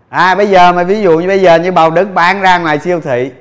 à 0.10 0.36
bây 0.36 0.50
giờ 0.50 0.72
mà 0.72 0.84
ví 0.84 1.02
dụ 1.02 1.20
như 1.20 1.28
bây 1.28 1.42
giờ 1.42 1.56
như 1.56 1.72
bầu 1.72 1.90
Đức 1.90 2.14
bán 2.14 2.42
ra 2.42 2.58
ngoài 2.58 2.80
siêu 2.80 3.02
thị, 3.02 3.32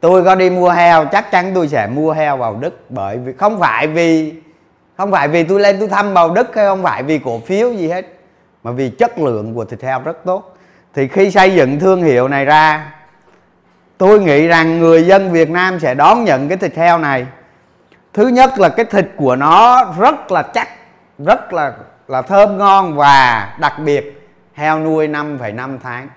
tôi 0.00 0.24
có 0.24 0.34
đi 0.34 0.50
mua 0.50 0.70
heo, 0.70 1.04
chắc 1.04 1.30
chắn 1.30 1.52
tôi 1.54 1.68
sẽ 1.68 1.86
mua 1.86 2.12
heo 2.12 2.36
bầu 2.36 2.56
đức 2.60 2.90
bởi 2.90 3.18
vì, 3.18 3.32
không 3.32 3.60
phải 3.60 3.86
vì, 3.86 4.34
không 4.96 5.12
phải 5.12 5.28
vì 5.28 5.44
tôi 5.44 5.60
lên 5.60 5.76
tôi 5.78 5.88
thăm 5.88 6.14
bầu 6.14 6.34
đức 6.34 6.56
hay 6.56 6.66
không 6.66 6.82
phải 6.82 7.02
vì 7.02 7.18
cổ 7.18 7.40
phiếu 7.46 7.72
gì 7.72 7.88
hết, 7.88 8.06
mà 8.62 8.70
vì 8.70 8.90
chất 8.90 9.18
lượng 9.18 9.54
của 9.54 9.64
thịt 9.64 9.82
heo 9.82 10.00
rất 10.04 10.24
tốt. 10.24 10.56
Thì 10.94 11.08
khi 11.08 11.30
xây 11.30 11.54
dựng 11.54 11.78
thương 11.78 12.02
hiệu 12.02 12.28
này 12.28 12.44
ra, 12.44 12.92
tôi 13.98 14.20
nghĩ 14.20 14.46
rằng 14.46 14.78
người 14.78 15.06
dân 15.06 15.32
việt 15.32 15.50
nam 15.50 15.80
sẽ 15.80 15.94
đón 15.94 16.24
nhận 16.24 16.48
cái 16.48 16.58
thịt 16.58 16.76
heo 16.76 16.98
này. 16.98 17.26
Thứ 18.12 18.28
nhất 18.28 18.58
là 18.58 18.68
cái 18.68 18.84
thịt 18.84 19.10
của 19.16 19.36
nó 19.36 19.84
rất 19.98 20.32
là 20.32 20.42
chắc, 20.42 20.68
rất 21.18 21.52
là 21.52 21.72
là 22.08 22.22
thơm 22.22 22.58
ngon 22.58 22.96
và 22.96 23.48
đặc 23.60 23.72
biệt 23.84 24.19
heo 24.60 24.78
nuôi 24.80 25.08
5,5 25.08 25.78
tháng. 25.82 26.08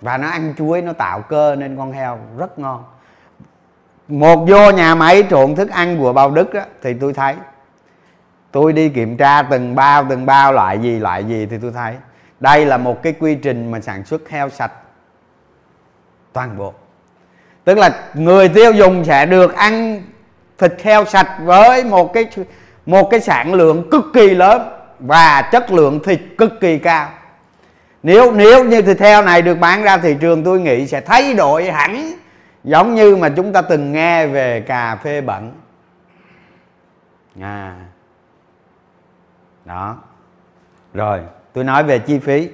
Và 0.00 0.18
nó 0.18 0.28
ăn 0.28 0.54
chuối 0.58 0.82
nó 0.82 0.92
tạo 0.92 1.20
cơ 1.20 1.56
nên 1.56 1.76
con 1.76 1.92
heo 1.92 2.18
rất 2.38 2.58
ngon. 2.58 2.84
Một 4.08 4.36
vô 4.48 4.70
nhà 4.70 4.94
máy 4.94 5.24
trộn 5.30 5.54
thức 5.54 5.70
ăn 5.70 5.98
của 5.98 6.12
bao 6.12 6.30
đức 6.30 6.54
á, 6.54 6.66
thì 6.82 6.94
tôi 6.94 7.12
thấy. 7.12 7.34
Tôi 8.52 8.72
đi 8.72 8.88
kiểm 8.88 9.16
tra 9.16 9.42
từng 9.42 9.74
bao 9.74 10.06
từng 10.10 10.26
bao 10.26 10.52
loại 10.52 10.78
gì 10.78 10.98
loại 10.98 11.24
gì 11.24 11.46
thì 11.46 11.58
tôi 11.62 11.72
thấy. 11.72 11.94
Đây 12.40 12.66
là 12.66 12.76
một 12.76 13.02
cái 13.02 13.14
quy 13.20 13.34
trình 13.34 13.70
mà 13.70 13.80
sản 13.80 14.04
xuất 14.04 14.28
heo 14.28 14.48
sạch 14.48 14.72
toàn 16.32 16.58
bộ. 16.58 16.74
Tức 17.64 17.78
là 17.78 18.04
người 18.14 18.48
tiêu 18.48 18.72
dùng 18.72 19.04
sẽ 19.04 19.26
được 19.26 19.54
ăn 19.54 20.02
thịt 20.58 20.82
heo 20.82 21.04
sạch 21.04 21.28
với 21.44 21.84
một 21.84 22.12
cái 22.12 22.26
một 22.86 23.10
cái 23.10 23.20
sản 23.20 23.54
lượng 23.54 23.90
cực 23.90 24.04
kỳ 24.14 24.30
lớn 24.30 24.73
và 24.98 25.48
chất 25.52 25.70
lượng 25.70 26.00
thịt 26.04 26.20
cực 26.38 26.60
kỳ 26.60 26.78
cao. 26.78 27.10
Nếu 28.02 28.32
nếu 28.32 28.64
như 28.64 28.82
thịt 28.82 29.00
heo 29.00 29.22
này 29.22 29.42
được 29.42 29.58
bán 29.58 29.82
ra 29.82 29.98
thị 29.98 30.16
trường, 30.20 30.44
tôi 30.44 30.60
nghĩ 30.60 30.86
sẽ 30.86 31.00
thay 31.00 31.34
đổi 31.34 31.70
hẳn 31.70 32.12
giống 32.64 32.94
như 32.94 33.16
mà 33.16 33.28
chúng 33.28 33.52
ta 33.52 33.62
từng 33.62 33.92
nghe 33.92 34.26
về 34.26 34.60
cà 34.60 34.96
phê 34.96 35.20
bẩn. 35.20 35.52
À. 37.40 37.76
Đó. 39.64 39.96
Rồi, 40.94 41.20
tôi 41.52 41.64
nói 41.64 41.84
về 41.84 41.98
chi 41.98 42.18
phí. 42.18 42.48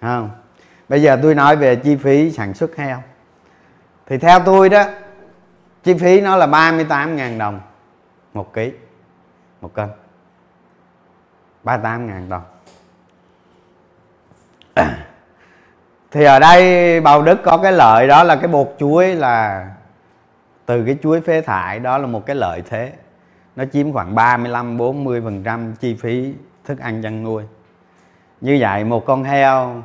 Không? 0.00 0.30
Bây 0.88 1.02
giờ 1.02 1.18
tôi 1.22 1.34
nói 1.34 1.56
về 1.56 1.76
chi 1.76 1.96
phí 1.96 2.32
sản 2.32 2.54
xuất 2.54 2.76
heo. 2.76 3.02
Thì 4.06 4.18
theo 4.18 4.40
tôi 4.40 4.68
đó, 4.68 4.84
chi 5.84 5.94
phí 5.94 6.20
nó 6.20 6.36
là 6.36 6.46
38.000 6.46 7.38
đồng 7.38 7.60
một 8.34 8.52
ký, 8.52 8.72
một 9.60 9.74
cân. 9.74 9.88
38 11.66 12.06
ngàn 12.06 12.28
đồng 12.28 12.42
thì 16.10 16.24
ở 16.24 16.38
đây 16.38 17.00
bào 17.00 17.22
đức 17.22 17.38
có 17.44 17.58
cái 17.58 17.72
lợi 17.72 18.08
đó 18.08 18.22
là 18.22 18.36
cái 18.36 18.48
bột 18.48 18.74
chuối 18.78 19.14
là 19.14 19.66
từ 20.66 20.84
cái 20.84 20.96
chuối 21.02 21.20
phế 21.20 21.40
thải, 21.40 21.78
đó 21.78 21.98
là 21.98 22.06
một 22.06 22.26
cái 22.26 22.36
lợi 22.36 22.62
thế. 22.68 22.92
Nó 23.56 23.64
chiếm 23.72 23.92
khoảng 23.92 24.14
35 24.14 24.76
40 24.76 25.20
phần 25.20 25.42
trăm 25.42 25.74
chi 25.74 25.94
phí 25.94 26.34
thức 26.64 26.78
ăn 26.78 27.02
chăn 27.02 27.22
nuôi. 27.22 27.44
Như 28.40 28.58
vậy 28.60 28.84
một 28.84 29.06
con 29.06 29.24
heo, 29.24 29.82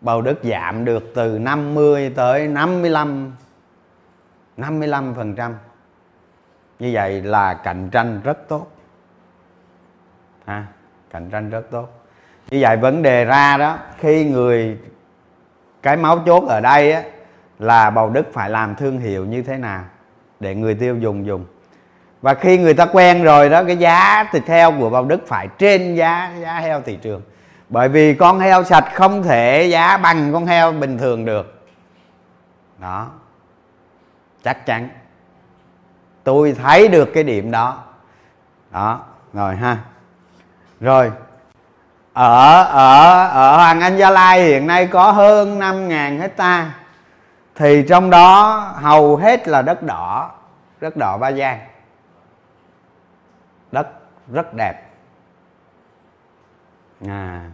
bào 0.00 0.22
đức 0.22 0.38
giảm 0.42 0.84
được 0.84 1.12
từ 1.14 1.38
50 1.38 2.12
tới 2.16 2.48
55 2.48 3.32
55 4.56 5.14
phần 5.14 5.34
trăm. 5.34 5.54
Như 6.78 6.90
vậy 6.92 7.22
là 7.22 7.54
cạnh 7.54 7.88
tranh 7.90 8.20
rất 8.24 8.48
tốt. 8.48 8.66
Ha? 10.44 10.66
Cạnh 11.16 11.30
tranh 11.30 11.50
rất 11.50 11.70
tốt. 11.70 11.88
Như 12.50 12.58
vậy 12.60 12.76
vấn 12.76 13.02
đề 13.02 13.24
ra 13.24 13.56
đó 13.56 13.78
khi 13.98 14.24
người 14.24 14.78
cái 15.82 15.96
máu 15.96 16.18
chốt 16.26 16.44
ở 16.48 16.60
đây 16.60 16.92
á, 16.92 17.02
là 17.58 17.90
bầu 17.90 18.10
đức 18.10 18.32
phải 18.32 18.50
làm 18.50 18.74
thương 18.74 18.98
hiệu 18.98 19.24
như 19.24 19.42
thế 19.42 19.56
nào 19.56 19.84
để 20.40 20.54
người 20.54 20.74
tiêu 20.74 20.96
dùng 20.98 21.26
dùng. 21.26 21.44
Và 22.22 22.34
khi 22.34 22.58
người 22.58 22.74
ta 22.74 22.86
quen 22.86 23.22
rồi 23.22 23.48
đó 23.48 23.64
cái 23.64 23.76
giá 23.76 24.24
thịt 24.32 24.46
heo 24.46 24.72
của 24.72 24.90
bầu 24.90 25.04
đức 25.04 25.26
phải 25.26 25.48
trên 25.58 25.94
giá 25.94 26.32
giá 26.40 26.58
heo 26.58 26.80
thị 26.80 26.98
trường. 27.02 27.22
Bởi 27.68 27.88
vì 27.88 28.14
con 28.14 28.40
heo 28.40 28.64
sạch 28.64 28.84
không 28.94 29.22
thể 29.22 29.68
giá 29.70 29.96
bằng 29.96 30.32
con 30.32 30.46
heo 30.46 30.72
bình 30.72 30.98
thường 30.98 31.24
được. 31.24 31.62
Đó. 32.78 33.10
Chắc 34.42 34.66
chắn. 34.66 34.88
Tôi 36.24 36.52
thấy 36.62 36.88
được 36.88 37.08
cái 37.14 37.24
điểm 37.24 37.50
đó. 37.50 37.82
Đó 38.70 39.00
rồi 39.32 39.56
ha 39.56 39.78
rồi. 40.80 41.12
Ở 42.12 42.62
ở 42.62 43.28
ở 43.28 43.56
Hoàng 43.56 43.80
Anh 43.80 43.96
Gia 43.96 44.10
Lai 44.10 44.42
hiện 44.42 44.66
nay 44.66 44.86
có 44.86 45.12
hơn 45.12 45.58
5.000 45.58 46.20
hecta. 46.20 46.74
Thì 47.54 47.84
trong 47.88 48.10
đó 48.10 48.56
hầu 48.76 49.16
hết 49.16 49.48
là 49.48 49.62
đất 49.62 49.82
đỏ 49.82 50.30
đất 50.80 50.96
đỏ 50.96 51.18
Ba 51.18 51.32
Giang 51.32 51.58
đất 53.72 53.88
rất 54.32 54.54
đẹp. 54.54 54.82
À, 57.06 57.50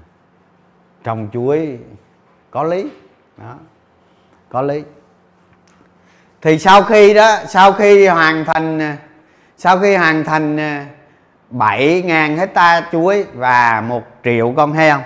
trồng 1.05 1.29
chuối 1.33 1.79
có 2.51 2.63
lý. 2.63 2.91
Đó 3.37 3.55
có 4.49 4.63
lý. 4.63 4.83
Thì 6.41 6.59
sau 6.59 6.83
khi 6.83 7.15
đó 7.15 7.37
sau 7.47 7.73
khi 7.73 8.07
hoàn 8.07 8.45
thành 8.45 8.79
à, 8.79 8.97
sau 9.57 9.79
khi 9.79 9.97
hoàn 9.97 10.25
thành 10.25 10.57
à, 10.61 10.87
7.000 11.53 12.37
hecta 12.37 12.89
chuối 12.93 13.25
và 13.35 13.81
một 13.81 14.03
triệu 14.25 14.53
con 14.57 14.73
heo. 14.73 15.01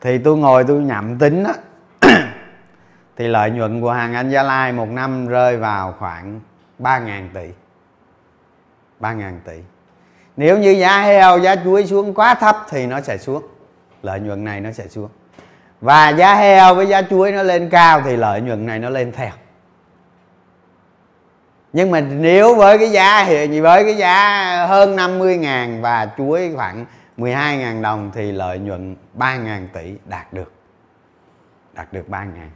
Thì 0.00 0.18
tôi 0.18 0.36
ngồi 0.36 0.64
tôi 0.64 0.82
nhậm 0.82 1.18
tính 1.18 1.44
á, 1.44 1.54
thì 3.16 3.28
lợi 3.28 3.50
nhuận 3.50 3.80
của 3.80 3.92
hàng 3.92 4.14
Anh 4.14 4.30
Gia 4.30 4.42
Lai 4.42 4.72
một 4.72 4.88
năm 4.88 5.26
rơi 5.28 5.56
vào 5.56 5.94
khoảng 5.98 6.40
3.000 6.78 7.28
tỷ 7.34 7.48
3.000 9.00 9.32
tỷ. 9.44 9.58
Nếu 10.36 10.58
như 10.58 10.70
giá 10.70 11.02
heo, 11.02 11.38
giá 11.38 11.56
chuối 11.56 11.86
xuống 11.86 12.14
quá 12.14 12.34
thấp 12.34 12.56
thì 12.70 12.86
nó 12.86 13.00
sẽ 13.00 13.18
xuống, 13.18 13.42
lợi 14.02 14.20
nhuận 14.20 14.44
này 14.44 14.60
nó 14.60 14.72
sẽ 14.72 14.88
xuống. 14.88 15.08
Và 15.80 16.08
giá 16.08 16.34
heo 16.34 16.74
với 16.74 16.86
giá 16.86 17.02
chuối 17.02 17.32
nó 17.32 17.42
lên 17.42 17.70
cao 17.70 18.02
thì 18.04 18.16
lợi 18.16 18.40
nhuận 18.40 18.66
này 18.66 18.78
nó 18.78 18.90
lên 18.90 19.12
theo 19.12 19.30
nhưng 21.74 21.90
mà 21.90 22.00
nếu 22.00 22.54
với 22.54 22.78
cái 22.78 22.90
giá 22.90 23.24
hiện 23.24 23.62
với 23.62 23.84
cái 23.84 23.96
giá 23.96 24.66
hơn 24.66 24.96
50 24.96 25.36
ngàn 25.36 25.82
và 25.82 26.10
chuối 26.18 26.52
khoảng 26.56 26.84
12 27.16 27.58
ngàn 27.58 27.82
đồng 27.82 28.10
thì 28.14 28.32
lợi 28.32 28.58
nhuận 28.58 28.96
3 29.14 29.36
ngàn 29.36 29.68
tỷ 29.72 29.94
đạt 30.04 30.32
được. 30.32 30.52
Đạt 31.72 31.92
được 31.92 32.08
3 32.08 32.24
ngàn. 32.24 32.50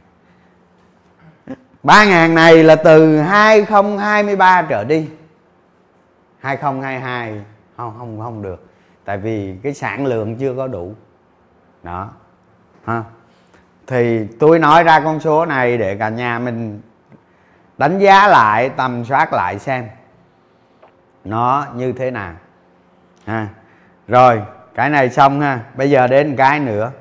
3 1.83 2.05
ngàn 2.05 2.35
này 2.35 2.63
là 2.63 2.75
từ 2.75 3.17
2023 3.17 4.61
trở 4.61 4.83
đi. 4.83 5.07
2022 6.39 7.41
không 7.77 7.95
không 7.97 8.19
không 8.21 8.41
được. 8.41 8.65
Tại 9.05 9.17
vì 9.17 9.55
cái 9.63 9.73
sản 9.73 10.05
lượng 10.05 10.35
chưa 10.35 10.53
có 10.57 10.67
đủ. 10.67 10.93
Đó. 11.83 12.09
Ha. 12.85 13.03
Thì 13.87 14.27
tôi 14.39 14.59
nói 14.59 14.83
ra 14.83 14.99
con 14.99 15.19
số 15.19 15.45
này 15.45 15.77
để 15.77 15.95
cả 15.95 16.09
nhà 16.09 16.39
mình 16.39 16.81
đánh 17.79 17.99
giá 17.99 18.27
lại, 18.27 18.69
tầm 18.69 19.05
soát 19.05 19.33
lại 19.33 19.59
xem 19.59 19.87
nó 21.23 21.65
như 21.75 21.91
thế 21.91 22.11
nào, 22.11 22.33
ha. 23.25 23.47
Rồi, 24.07 24.41
cái 24.75 24.89
này 24.89 25.09
xong 25.09 25.41
ha. 25.41 25.59
Bây 25.75 25.89
giờ 25.89 26.07
đến 26.07 26.35
cái 26.35 26.59
nữa. 26.59 26.91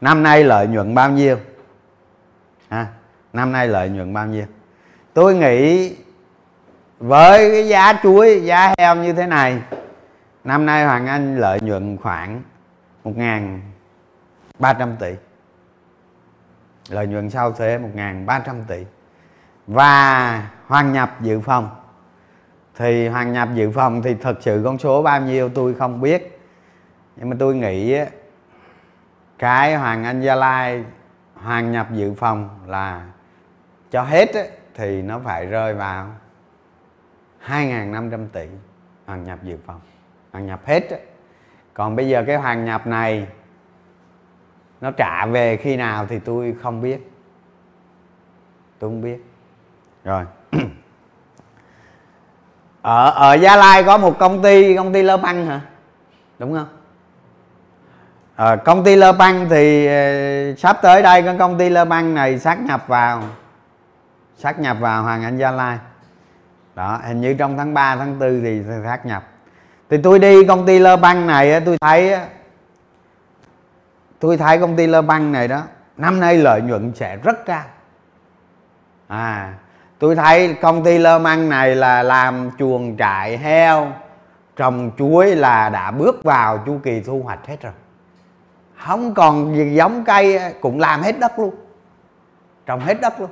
Năm 0.00 0.22
nay 0.22 0.44
lợi 0.44 0.66
nhuận 0.66 0.94
bao 0.94 1.10
nhiêu? 1.10 1.36
Ha, 2.68 2.86
năm 3.32 3.52
nay 3.52 3.68
lợi 3.68 3.88
nhuận 3.88 4.14
bao 4.14 4.26
nhiêu? 4.26 4.46
Tôi 5.14 5.34
nghĩ 5.34 5.96
với 6.98 7.50
cái 7.50 7.68
giá 7.68 7.92
chuối, 8.02 8.40
giá 8.44 8.74
heo 8.78 8.96
như 8.96 9.12
thế 9.12 9.26
này, 9.26 9.62
năm 10.44 10.66
nay 10.66 10.84
hoàng 10.84 11.06
anh 11.06 11.36
lợi 11.36 11.60
nhuận 11.60 11.96
khoảng 11.96 12.42
một 13.04 13.16
ngàn 13.16 13.60
ba 14.58 14.72
trăm 14.72 14.96
tỷ. 14.96 15.14
Lợi 16.88 17.06
nhuận 17.06 17.30
sau 17.30 17.52
thuế 17.52 17.78
một 17.78 17.90
ngàn 17.94 18.26
ba 18.26 18.38
trăm 18.38 18.64
tỷ 18.64 18.84
và 19.70 20.50
hoàn 20.66 20.92
nhập 20.92 21.16
dự 21.20 21.40
phòng. 21.40 21.68
Thì 22.74 23.08
hoàn 23.08 23.32
nhập 23.32 23.48
dự 23.54 23.70
phòng 23.70 24.02
thì 24.02 24.14
thật 24.14 24.36
sự 24.40 24.62
con 24.64 24.78
số 24.78 25.02
bao 25.02 25.20
nhiêu 25.20 25.48
tôi 25.48 25.74
không 25.74 26.00
biết. 26.00 26.40
Nhưng 27.16 27.30
mà 27.30 27.36
tôi 27.38 27.54
nghĩ 27.54 27.98
cái 29.38 29.76
hoàng 29.76 30.04
anh 30.04 30.20
gia 30.20 30.34
lai 30.34 30.84
hoàn 31.34 31.72
nhập 31.72 31.88
dự 31.92 32.14
phòng 32.14 32.48
là 32.66 33.06
cho 33.90 34.02
hết 34.02 34.28
thì 34.74 35.02
nó 35.02 35.18
phải 35.18 35.46
rơi 35.46 35.74
vào 35.74 36.10
2.500 37.46 38.26
tỷ 38.32 38.46
hoàn 39.06 39.24
nhập 39.24 39.38
dự 39.42 39.56
phòng. 39.66 39.80
Hoàn 40.32 40.46
nhập 40.46 40.60
hết 40.66 40.82
còn 41.74 41.96
bây 41.96 42.08
giờ 42.08 42.24
cái 42.26 42.36
hoàn 42.36 42.64
nhập 42.64 42.86
này, 42.86 43.26
nó 44.80 44.90
trả 44.90 45.26
về 45.26 45.56
khi 45.56 45.76
nào 45.76 46.06
thì 46.06 46.18
tôi 46.18 46.56
không 46.62 46.80
biết. 46.80 47.10
Tôi 48.78 48.90
không 48.90 49.02
biết 49.02 49.29
rồi. 50.04 50.24
Ở 52.82 53.10
ở 53.10 53.34
gia 53.34 53.56
lai 53.56 53.84
có 53.84 53.98
một 53.98 54.18
công 54.18 54.42
ty 54.42 54.76
công 54.76 54.92
ty 54.92 55.02
lơ 55.02 55.16
băng 55.16 55.46
hả? 55.46 55.60
Đúng 56.38 56.54
không? 56.54 56.68
À, 58.36 58.56
công 58.56 58.84
ty 58.84 58.96
lơ 58.96 59.12
băng 59.12 59.48
thì 59.50 59.86
ờ, 59.86 60.54
sắp 60.54 60.78
tới 60.82 61.02
đây 61.02 61.22
cái 61.22 61.36
công 61.38 61.58
ty 61.58 61.68
lơ 61.68 61.84
băng 61.84 62.14
này 62.14 62.38
sát 62.38 62.60
nhập 62.60 62.84
vào 62.86 63.22
sát 64.36 64.58
nhập 64.58 64.76
vào 64.80 65.02
hoàng 65.02 65.22
anh 65.22 65.38
gia 65.38 65.50
lai. 65.50 65.78
Đó 66.74 67.00
hình 67.06 67.20
như 67.20 67.34
trong 67.34 67.56
tháng 67.56 67.74
3, 67.74 67.96
tháng 67.96 68.18
4 68.18 68.40
thì 68.42 68.62
sát 68.84 69.06
nhập. 69.06 69.24
Thì 69.90 69.96
tôi 70.02 70.18
đi 70.18 70.44
công 70.44 70.66
ty 70.66 70.78
lơ 70.78 70.96
băng 70.96 71.26
này 71.26 71.60
tôi 71.60 71.78
thấy 71.80 72.16
tôi 74.18 74.36
thấy 74.36 74.58
công 74.58 74.76
ty 74.76 74.86
lơ 74.86 75.02
băng 75.02 75.32
này 75.32 75.48
đó 75.48 75.62
năm 75.96 76.20
nay 76.20 76.36
lợi 76.36 76.60
nhuận 76.60 76.92
sẽ 76.94 77.16
rất 77.16 77.46
cao. 77.46 77.64
À 79.08 79.54
tôi 80.00 80.16
thấy 80.16 80.54
công 80.54 80.84
ty 80.84 80.98
lơ 80.98 81.18
măng 81.18 81.48
này 81.48 81.76
là 81.76 82.02
làm 82.02 82.50
chuồng 82.58 82.96
trại 82.98 83.38
heo. 83.38 83.92
Trồng 84.56 84.90
chuối 84.98 85.36
là 85.36 85.68
đã 85.68 85.90
bước 85.90 86.24
vào 86.24 86.62
chu 86.66 86.78
kỳ 86.82 87.00
thu 87.00 87.22
hoạch 87.22 87.46
hết 87.46 87.60
rồi. 87.60 87.72
Không 88.78 89.14
còn 89.14 89.56
gì 89.56 89.74
giống 89.74 90.04
cây, 90.04 90.40
cũng 90.60 90.80
làm 90.80 91.02
hết 91.02 91.18
đất 91.18 91.38
luôn. 91.38 91.54
Trồng 92.66 92.80
hết 92.80 93.00
đất 93.00 93.20
luôn. 93.20 93.30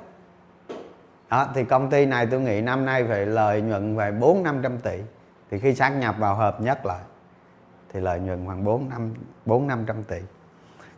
Đó, 1.31 1.47
thì 1.55 1.65
công 1.65 1.91
ty 1.91 2.07
này 2.07 2.27
tôi 2.31 2.41
nghĩ 2.41 2.61
năm 2.61 2.87
nay 2.87 3.05
phải 3.09 3.27
lợi 3.27 3.61
nhuận 3.61 3.97
về 3.97 4.11
bốn 4.11 4.43
năm 4.43 4.61
trăm 4.63 4.79
tỷ. 4.79 4.99
Thì 5.51 5.59
khi 5.59 5.75
sát 5.75 5.89
nhập 5.89 6.15
vào 6.19 6.35
hợp 6.35 6.61
nhất 6.61 6.87
lại, 6.87 7.01
thì 7.93 8.01
lợi 8.01 8.21
nhuận 8.21 8.47
khoảng 8.47 8.65
bốn 8.65 8.89
năm 8.89 9.15
bốn 9.47 9.67
năm 9.67 9.85
trăm 9.87 10.05
tỷ. 10.05 10.19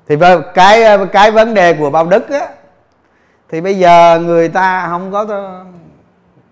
Thì 0.09 0.17
vâng, 0.17 0.43
cái 0.55 0.99
cái 1.13 1.31
vấn 1.31 1.55
đề 1.55 1.75
của 1.75 1.91
bao 1.91 2.07
đức 2.07 2.31
á 2.31 2.49
thì 3.51 3.61
bây 3.61 3.79
giờ 3.79 4.21
người 4.25 4.49
ta 4.49 4.89
không 4.89 5.13
có 5.13 5.27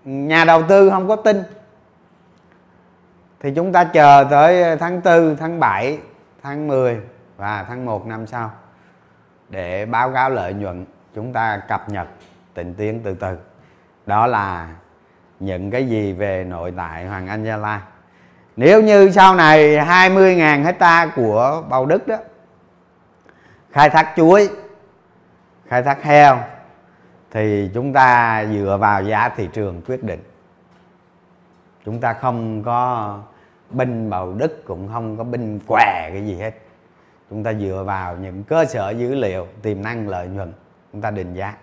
nhà 0.05 0.45
đầu 0.45 0.63
tư 0.63 0.89
không 0.89 1.07
có 1.07 1.15
tin. 1.15 1.43
Thì 3.39 3.51
chúng 3.55 3.71
ta 3.71 3.83
chờ 3.83 4.27
tới 4.29 4.77
tháng 4.77 5.01
4, 5.01 5.35
tháng 5.39 5.59
7, 5.59 5.97
tháng 6.43 6.67
10 6.67 6.99
và 7.37 7.65
tháng 7.67 7.85
1 7.85 8.07
năm 8.07 8.27
sau 8.27 8.51
để 9.49 9.85
báo 9.85 10.11
cáo 10.11 10.29
lợi 10.29 10.53
nhuận 10.53 10.85
chúng 11.15 11.33
ta 11.33 11.61
cập 11.67 11.89
nhật 11.89 12.07
tình 12.53 12.73
tiến 12.73 13.01
từ 13.03 13.13
từ. 13.13 13.37
Đó 14.05 14.27
là 14.27 14.67
những 15.39 15.71
cái 15.71 15.87
gì 15.87 16.13
về 16.13 16.43
nội 16.43 16.73
tại 16.77 17.05
Hoàng 17.05 17.27
Anh 17.27 17.43
Gia 17.43 17.57
Lai. 17.57 17.79
Nếu 18.55 18.81
như 18.81 19.11
sau 19.11 19.35
này 19.35 19.77
20.000 19.77 20.63
hecta 20.63 21.11
của 21.15 21.63
Bầu 21.69 21.85
Đức 21.85 22.07
đó 22.07 22.15
khai 23.71 23.89
thác 23.89 24.13
chuối 24.15 24.49
khai 25.67 25.83
thác 25.83 26.03
heo 26.03 26.39
thì 27.31 27.69
chúng 27.73 27.93
ta 27.93 28.45
dựa 28.53 28.77
vào 28.79 29.03
giá 29.03 29.29
thị 29.29 29.49
trường 29.53 29.81
quyết 29.87 30.03
định. 30.03 30.19
Chúng 31.85 31.99
ta 31.99 32.13
không 32.13 32.63
có 32.63 33.17
binh 33.69 34.09
bầu 34.09 34.33
đức, 34.33 34.65
cũng 34.65 34.89
không 34.93 35.17
có 35.17 35.23
binh 35.23 35.59
què 35.67 36.09
cái 36.13 36.25
gì 36.25 36.35
hết. 36.35 36.51
Chúng 37.29 37.43
ta 37.43 37.53
dựa 37.53 37.83
vào 37.85 38.17
những 38.17 38.43
cơ 38.43 38.65
sở 38.65 38.89
dữ 38.89 39.15
liệu, 39.15 39.47
tiềm 39.61 39.81
năng, 39.81 40.07
lợi 40.07 40.27
nhuận, 40.27 40.53
chúng 40.91 41.01
ta 41.01 41.11
định 41.11 41.33
giá. 41.33 41.55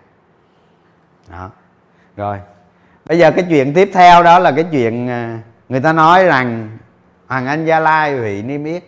Đó. 1.29 1.51
Rồi. 2.15 2.39
Bây 3.05 3.19
giờ 3.19 3.31
cái 3.31 3.45
chuyện 3.49 3.73
tiếp 3.73 3.89
theo 3.93 4.23
đó 4.23 4.39
là 4.39 4.51
cái 4.51 4.65
chuyện 4.71 5.09
à, 5.09 5.39
người 5.69 5.81
ta 5.81 5.93
nói 5.93 6.25
rằng 6.25 6.77
hoàng 7.27 7.45
anh 7.45 7.65
gia 7.65 7.79
lai, 7.79 8.17
hủy 8.17 8.43
niêm 8.43 8.63
yết 8.63 8.83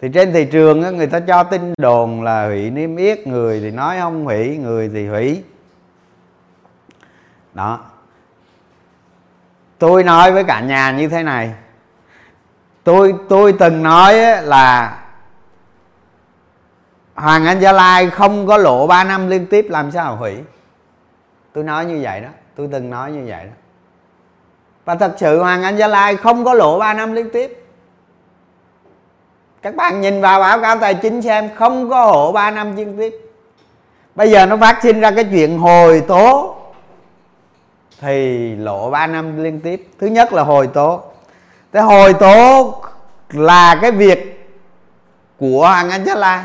thì 0.00 0.08
trên 0.08 0.32
thị 0.32 0.44
trường 0.44 0.80
người 0.96 1.06
ta 1.06 1.20
cho 1.20 1.44
tin 1.44 1.74
đồn 1.78 2.22
là 2.22 2.46
hủy 2.46 2.70
niêm 2.70 2.96
yết, 2.96 3.26
người 3.26 3.60
thì 3.60 3.70
nói 3.70 3.96
không 4.00 4.24
hủy, 4.24 4.56
người 4.56 4.90
thì 4.94 5.08
hủy. 5.08 5.42
Đó. 7.54 7.80
Tôi 9.78 10.04
nói 10.04 10.32
với 10.32 10.44
cả 10.44 10.60
nhà 10.60 10.92
như 10.92 11.08
thế 11.08 11.22
này. 11.22 11.52
Tôi 12.84 13.14
tôi 13.28 13.54
từng 13.58 13.82
nói 13.82 14.14
là 14.42 14.98
hoàng 17.14 17.46
anh 17.46 17.60
gia 17.60 17.72
lai 17.72 18.10
không 18.10 18.46
có 18.46 18.56
lộ 18.56 18.86
3 18.86 19.04
năm 19.04 19.28
liên 19.28 19.46
tiếp, 19.46 19.66
làm 19.68 19.90
sao 19.90 20.16
hủy? 20.16 20.38
Tôi 21.52 21.64
nói 21.64 21.84
như 21.84 21.98
vậy 22.02 22.20
đó. 22.20 22.28
Tôi 22.56 22.68
từng 22.72 22.90
nói 22.90 23.12
như 23.12 23.24
vậy 23.26 23.44
đó. 23.44 23.52
Và 24.84 24.94
thật 24.94 25.14
sự 25.16 25.38
hoàng 25.38 25.62
anh 25.62 25.76
gia 25.76 25.86
lai 25.86 26.16
không 26.16 26.44
có 26.44 26.54
lộ 26.54 26.78
3 26.78 26.94
năm 26.94 27.12
liên 27.12 27.30
tiếp 27.32 27.59
các 29.62 29.76
bạn 29.76 30.00
nhìn 30.00 30.20
vào 30.20 30.40
báo 30.40 30.60
cáo 30.60 30.76
tài 30.78 30.94
chính 30.94 31.22
xem, 31.22 31.50
không 31.54 31.90
có 31.90 32.04
hộ 32.04 32.32
3 32.32 32.50
năm 32.50 32.76
liên 32.76 32.96
tiếp. 32.98 33.14
Bây 34.14 34.30
giờ 34.30 34.46
nó 34.46 34.56
phát 34.56 34.78
sinh 34.82 35.00
ra 35.00 35.10
cái 35.10 35.24
chuyện 35.24 35.58
hồi 35.58 36.02
tố. 36.08 36.56
Thì 38.00 38.56
lộ 38.56 38.90
3 38.90 39.06
năm 39.06 39.42
liên 39.42 39.60
tiếp. 39.60 39.88
Thứ 40.00 40.06
nhất 40.06 40.32
là 40.32 40.42
hồi 40.42 40.66
tố. 40.66 41.02
Cái 41.72 41.82
hồi 41.82 42.14
tố 42.14 42.74
là 43.28 43.78
cái 43.82 43.90
việc 43.90 44.50
của 45.38 45.66
hàng 45.66 45.90
anh 45.90 46.04
gia 46.04 46.14
lai. 46.14 46.44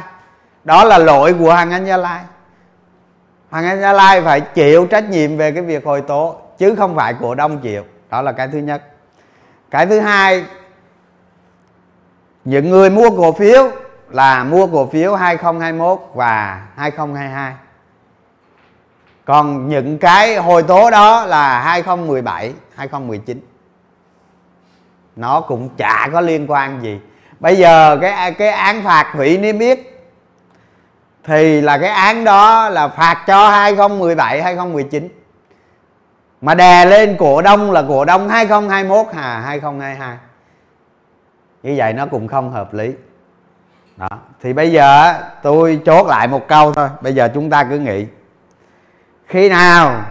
Đó 0.63 0.83
là 0.83 0.97
lỗi 0.97 1.35
của 1.39 1.53
hàng 1.53 1.71
anh 1.71 1.85
gia 1.85 1.97
lai. 1.97 2.21
Hàng 3.51 3.65
anh 3.65 3.81
gia 3.81 3.93
lai 3.93 4.21
phải 4.21 4.41
chịu 4.41 4.85
trách 4.85 5.09
nhiệm 5.09 5.37
về 5.37 5.51
cái 5.51 5.63
việc 5.63 5.85
hồi 5.85 6.01
tố, 6.01 6.35
chứ 6.57 6.75
không 6.75 6.95
phải 6.95 7.13
cổ 7.21 7.35
đông 7.35 7.59
chịu. 7.59 7.83
Đó 8.09 8.21
là 8.21 8.31
cái 8.31 8.47
thứ 8.47 8.57
nhất. 8.59 8.83
Cái 9.71 9.85
thứ 9.85 9.99
hai 9.99 10.43
những 12.45 12.69
người 12.69 12.89
mua 12.89 13.09
cổ 13.09 13.31
phiếu 13.31 13.71
là 14.09 14.43
mua 14.43 14.67
cổ 14.67 14.85
phiếu 14.85 15.15
2021 15.15 15.99
và 16.13 16.61
2022 16.75 17.53
còn 19.25 19.69
những 19.69 19.97
cái 19.97 20.35
hồi 20.35 20.63
tố 20.63 20.91
đó 20.91 21.25
là 21.25 21.61
2017 21.61 22.53
2019 22.75 23.41
nó 25.15 25.41
cũng 25.41 25.69
chả 25.77 26.09
có 26.13 26.21
liên 26.21 26.45
quan 26.47 26.83
gì. 26.83 26.99
Bây 27.39 27.55
giờ 27.55 27.97
cái 28.01 28.31
cái 28.31 28.49
án 28.49 28.83
phạt 28.83 29.11
hủy 29.13 29.37
niêm 29.37 29.59
yết 29.59 29.79
thì 31.23 31.61
là 31.61 31.77
cái 31.77 31.89
án 31.89 32.23
đó 32.23 32.69
là 32.69 32.87
phạt 32.87 33.23
cho 33.27 33.49
2017 33.49 34.41
2019 34.41 35.09
mà 36.41 36.55
đè 36.55 36.85
lên 36.85 37.15
cổ 37.19 37.41
đông 37.41 37.71
là 37.71 37.83
cổ 37.87 38.05
đông 38.05 38.29
2021 38.29 39.05
hà 39.15 39.39
2022 39.39 40.17
như 41.65 41.73
vậy 41.77 41.93
nó 41.93 42.05
cũng 42.05 42.27
không 42.27 42.51
hợp 42.51 42.73
lý. 42.73 42.93
Đó. 43.97 44.07
Thì 44.41 44.53
bây 44.53 44.71
giờ 44.71 45.13
tôi 45.43 45.81
chốt 45.85 46.07
lại 46.07 46.27
một 46.27 46.47
câu 46.47 46.73
thôi. 46.73 46.89
Bây 47.01 47.15
giờ 47.15 47.29
chúng 47.33 47.49
ta 47.49 47.63
cứ 47.63 47.79
nghĩ. 47.79 48.07
Khi 49.25 49.49
nào 49.49 50.05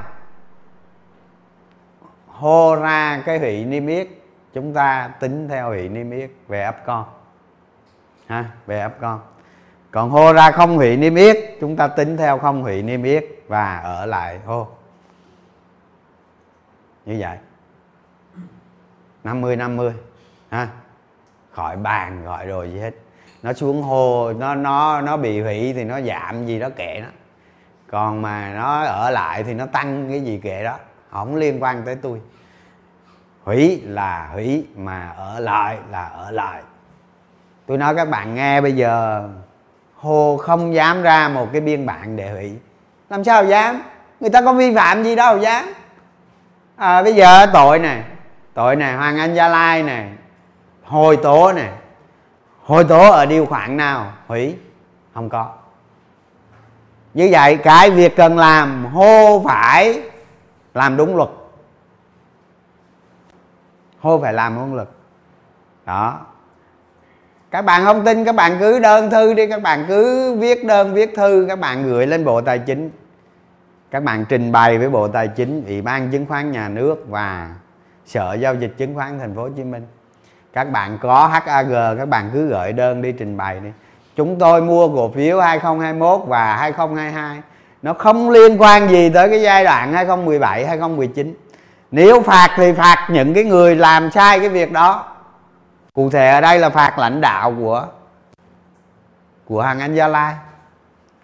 hô 2.27 2.77
ra 2.77 3.23
cái 3.27 3.39
hủy 3.39 3.65
niêm 3.65 3.87
yết 3.87 4.09
chúng 4.55 4.75
ta 4.75 5.11
tính 5.21 5.49
theo 5.49 5.69
hủy 5.69 5.89
niêm 5.89 6.11
yết 6.11 6.31
về 6.49 6.63
ấp 6.63 6.87
con? 6.87 7.05
Ha, 8.27 8.45
về 8.67 8.81
ấp 8.81 8.93
con. 9.01 9.21
Còn 9.91 10.11
hô 10.11 10.33
ra 10.33 10.51
không 10.51 10.77
hủy 10.77 10.97
niêm 10.97 11.15
yết 11.15 11.37
chúng 11.61 11.77
ta 11.77 11.89
tính 11.89 12.17
theo 12.17 12.39
không 12.39 12.63
hủy 12.63 12.83
niêm 12.83 13.03
yết 13.03 13.25
và 13.49 13.77
ở 13.77 14.07
lại 14.07 14.41
hô. 14.47 14.69
Như 17.07 17.17
vậy. 17.19 17.39
50 19.25 19.57
50 19.57 19.93
ha 20.51 20.69
khỏi 21.55 21.77
bàn 21.77 22.25
gọi 22.25 22.47
rồi 22.47 22.71
gì 22.71 22.81
hết. 22.81 22.95
Nó 23.43 23.53
xuống 23.53 23.83
hồ 23.83 24.33
nó 24.39 24.55
nó 24.55 25.01
nó 25.01 25.17
bị 25.17 25.41
hủy 25.41 25.73
thì 25.77 25.85
nó 25.85 26.01
giảm 26.01 26.47
gì 26.47 26.59
đó 26.59 26.69
kệ 26.77 27.01
nó. 27.03 27.09
Còn 27.91 28.23
mà 28.23 28.53
nó 28.55 28.83
ở 28.83 29.11
lại 29.11 29.43
thì 29.43 29.55
nó 29.55 29.67
tăng 29.67 30.07
cái 30.11 30.21
gì 30.21 30.41
kệ 30.43 30.65
đó. 30.65 30.77
Không 31.11 31.37
liên 31.37 31.63
quan 31.63 31.83
tới 31.85 31.97
tôi. 32.03 32.21
Hủy 33.45 33.83
là 33.85 34.29
hủy 34.33 34.67
mà 34.77 35.09
ở 35.17 35.41
lại 35.41 35.79
là 35.91 36.05
ở 36.05 36.31
lại. 36.31 36.63
Tôi 37.67 37.79
nói 37.79 37.95
các 37.95 38.09
bạn 38.09 38.35
nghe 38.35 38.61
bây 38.61 38.73
giờ 38.73 39.29
hồ 39.97 40.37
không 40.37 40.75
dám 40.75 41.03
ra 41.03 41.29
một 41.29 41.49
cái 41.53 41.61
biên 41.61 41.87
bản 41.87 42.17
để 42.17 42.31
hủy. 42.31 42.59
Làm 43.09 43.25
sao 43.25 43.45
dám? 43.45 43.83
Người 44.21 44.31
ta 44.31 44.41
có 44.41 44.53
vi 44.53 44.75
phạm 44.75 45.03
gì 45.03 45.17
đâu 45.17 45.39
dám. 45.39 45.65
À, 46.77 47.03
bây 47.03 47.15
giờ 47.15 47.47
tội 47.47 47.79
này 47.79 48.03
tội 48.55 48.77
này 48.77 48.95
hoàng 48.95 49.19
anh 49.19 49.35
gia 49.35 49.49
lai 49.49 49.83
này 49.83 50.11
hồi 50.85 51.17
tố 51.17 51.53
này 51.53 51.71
hồi 52.63 52.85
tố 52.85 53.11
ở 53.11 53.27
điều 53.27 53.47
khoản 53.47 53.77
nào? 53.77 54.13
Hủy? 54.27 54.57
Không 55.15 55.29
có. 55.29 55.53
Như 57.15 57.29
vậy, 57.33 57.57
cái 57.57 57.91
việc 57.91 58.17
cần 58.17 58.39
làm 58.39 58.85
hô 58.85 59.43
phải 59.45 60.03
làm 60.75 60.97
đúng 60.97 61.17
luật. 61.17 61.29
Hô 64.01 64.21
phải 64.21 64.33
làm 64.33 64.55
đúng 64.57 64.75
luật. 64.75 64.89
Đó. 65.87 66.21
Các 67.51 67.63
bạn 67.63 67.85
không 67.85 68.05
tin, 68.05 68.25
các 68.25 68.35
bạn 68.35 68.57
cứ 68.61 68.79
đơn 68.79 69.11
thư 69.11 69.35
đi, 69.35 69.47
các 69.47 69.63
bạn 69.63 69.85
cứ 69.89 70.35
viết 70.35 70.65
đơn, 70.65 70.95
viết 70.95 71.11
thư, 71.17 71.45
các 71.49 71.59
bạn 71.59 71.85
gửi 71.85 72.07
lên 72.07 72.25
bộ 72.25 72.41
tài 72.41 72.59
chính. 72.59 72.91
Các 73.91 74.03
bạn 74.03 74.25
trình 74.29 74.53
bày 74.53 74.79
với 74.79 74.91
bộ 74.91 75.09
tài 75.09 75.29
chính, 75.29 75.65
ủy 75.67 75.83
ban 75.83 76.11
chứng 76.11 76.27
khoán 76.27 76.53
nhà 76.53 76.69
nước 76.69 77.05
và 77.09 77.55
sở 78.07 78.35
giao 78.35 78.55
dịch 78.55 78.75
chứng 78.79 78.95
khoán 78.95 79.19
thành 79.19 79.35
phố 79.35 79.43
hồ 79.43 79.49
chí 79.57 79.65
minh 79.65 79.87
các 80.55 80.71
bạn 80.71 80.99
có 81.03 81.27
HAG 81.27 81.75
các 81.99 82.09
bạn 82.09 82.31
cứ 82.33 82.47
gửi 82.49 82.73
đơn 82.73 83.03
đi 83.03 83.13
trình 83.13 83.37
bày 83.37 83.61
đi. 83.61 83.71
Chúng 84.17 84.39
tôi 84.39 84.63
mua 84.63 84.89
cổ 84.89 85.11
phiếu 85.15 85.41
2021 85.41 86.21
và 86.27 86.57
2022 86.57 87.43
nó 87.83 87.95
không 87.95 88.31
liên 88.31 88.63
quan 88.63 88.89
gì 88.89 89.11
tới 89.11 89.29
cái 89.29 89.43
giai 89.43 89.65
đoạn 89.65 89.93
2017 89.93 90.67
2019 90.67 91.35
nếu 91.91 92.23
phạt 92.23 92.49
thì 92.57 92.73
phạt 92.73 93.09
những 93.11 93.35
cái 93.35 93.45
người 93.45 93.77
làm 93.77 94.11
sai 94.11 94.41
cái 94.41 94.49
việc 94.49 94.73
đó. 94.73 95.05
Cụ 95.95 96.11
thể 96.11 96.31
ở 96.31 96.41
đây 96.41 96.59
là 96.59 96.71
phạt 96.71 96.99
lãnh 96.99 97.21
đạo 97.21 97.55
của 97.59 97.87
của 99.45 99.63
hàng 99.63 99.81
anh 99.81 99.95
gia 99.95 100.09
lai, 100.09 100.35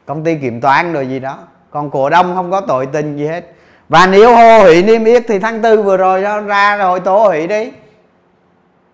công 0.07 0.25
ty 0.25 0.37
kiểm 0.37 0.61
toán 0.61 0.93
rồi 0.93 1.09
gì 1.09 1.19
đó. 1.19 1.39
Còn 1.71 1.91
cổ 1.91 2.11
đông 2.11 2.35
không 2.35 2.51
có 2.51 2.61
tội 2.61 2.87
tình 2.87 3.17
gì 3.17 3.27
hết. 3.27 3.55
Và 3.89 4.07
nếu 4.07 4.37
hô 4.37 4.63
hủy 4.63 4.83
niêm 4.83 5.05
yết 5.05 5.25
thì 5.29 5.39
tháng 5.39 5.63
tư 5.63 5.83
vừa 5.83 5.97
rồi 5.97 6.21
nó 6.21 6.41
ra 6.41 6.77
rồi 6.77 7.01
tố 7.01 7.27
hủy 7.27 7.47
đi 7.47 7.73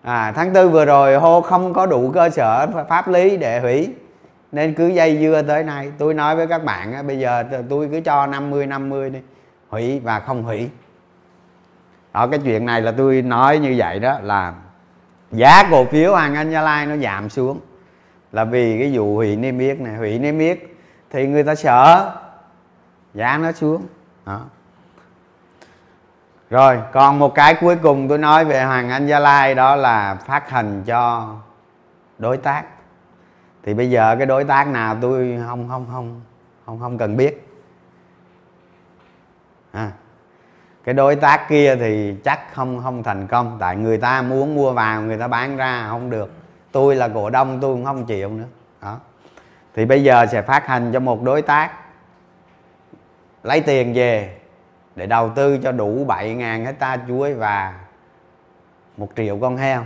à, 0.07 0.31
tháng 0.31 0.53
tư 0.53 0.69
vừa 0.69 0.85
rồi 0.85 1.15
hô 1.15 1.41
không 1.41 1.73
có 1.73 1.85
đủ 1.85 2.11
cơ 2.11 2.29
sở 2.29 2.67
pháp 2.89 3.07
lý 3.07 3.37
để 3.37 3.59
hủy 3.59 3.93
nên 4.51 4.73
cứ 4.73 4.87
dây 4.87 5.17
dưa 5.21 5.41
tới 5.47 5.63
nay. 5.63 5.91
Tôi 5.97 6.13
nói 6.13 6.35
với 6.35 6.47
các 6.47 6.63
bạn 6.63 7.07
bây 7.07 7.19
giờ 7.19 7.43
tôi 7.69 7.89
cứ 7.91 7.99
cho 7.99 8.27
50 8.27 8.65
50 8.65 9.09
đi 9.09 9.19
hủy 9.69 9.99
và 9.99 10.19
không 10.19 10.43
hủy. 10.43 10.69
Ở 12.11 12.27
cái 12.27 12.39
chuyện 12.43 12.65
này 12.65 12.81
là 12.81 12.91
tôi 12.91 13.21
nói 13.21 13.59
như 13.59 13.73
vậy 13.77 13.99
đó 13.99 14.19
là 14.21 14.53
giá 15.31 15.63
cổ 15.71 15.85
phiếu 15.85 16.15
hàng 16.15 16.35
anh 16.35 16.51
gia 16.51 16.61
lai 16.61 16.85
nó 16.85 16.97
giảm 16.97 17.29
xuống. 17.29 17.59
Là 18.31 18.43
vì 18.43 18.79
cái 18.79 18.91
vụ 18.93 19.15
hủy 19.15 19.35
niêm 19.35 19.59
yết 19.59 19.79
này. 19.79 19.95
Hủy 19.95 20.19
niêm 20.19 20.39
yết 20.39 20.59
thì 21.09 21.27
người 21.27 21.43
ta 21.43 21.55
sợ 21.55 22.11
giá 23.13 23.37
nó 23.37 23.51
xuống. 23.51 23.81
Đó 24.25 24.41
rồi 26.49 26.79
còn 26.93 27.19
một 27.19 27.35
cái 27.35 27.55
cuối 27.55 27.75
cùng 27.75 28.07
tôi 28.07 28.17
nói 28.17 28.45
về 28.45 28.63
hoàng 28.63 28.89
anh 28.89 29.07
gia 29.07 29.19
lai 29.19 29.55
đó 29.55 29.75
là 29.75 30.15
phát 30.15 30.49
hành 30.49 30.83
cho 30.85 31.33
đối 32.17 32.37
tác. 32.37 32.63
Thì 33.63 33.73
bây 33.73 33.89
giờ 33.89 34.15
cái 34.15 34.25
đối 34.25 34.43
tác 34.43 34.67
nào 34.67 34.97
tôi 35.01 35.39
không 35.47 35.69
không 35.69 35.85
không 35.91 36.21
không 36.65 36.79
không 36.79 36.97
cần 36.97 37.17
biết. 37.17 37.47
À, 39.71 39.91
cái 40.83 40.93
đối 40.93 41.15
tác 41.15 41.49
kia 41.49 41.75
thì 41.75 42.15
chắc 42.23 42.53
không 42.53 42.81
không 42.83 43.03
thành 43.03 43.27
công 43.27 43.57
tại 43.59 43.75
người 43.75 43.97
ta 43.97 44.21
muốn 44.21 44.55
mua 44.55 44.73
vào 44.73 45.01
người 45.01 45.17
ta 45.17 45.27
bán 45.27 45.57
ra 45.57 45.87
không 45.89 46.09
được. 46.09 46.31
Tôi 46.71 46.95
là 46.95 47.07
cổ 47.07 47.29
đông 47.29 47.59
tôi 47.61 47.75
cũng 47.75 47.85
không 47.85 48.05
chịu 48.05 48.29
nữa. 48.29 48.45
Đó. 48.81 48.99
Thì 49.75 49.85
bây 49.85 50.03
giờ 50.03 50.25
sẽ 50.31 50.41
phát 50.41 50.67
hành 50.67 50.91
cho 50.93 50.99
một 50.99 51.23
đối 51.23 51.41
tác 51.41 51.71
lấy 53.43 53.61
tiền 53.61 53.93
về 53.93 54.37
để 54.97 55.05
đầu 55.05 55.31
tư 55.35 55.57
cho 55.63 55.71
đủ 55.71 56.05
7.000 56.07 56.65
hecta 56.65 56.97
chuối 57.07 57.33
và 57.33 57.73
một 58.97 59.09
triệu 59.15 59.37
con 59.41 59.57
heo. 59.57 59.83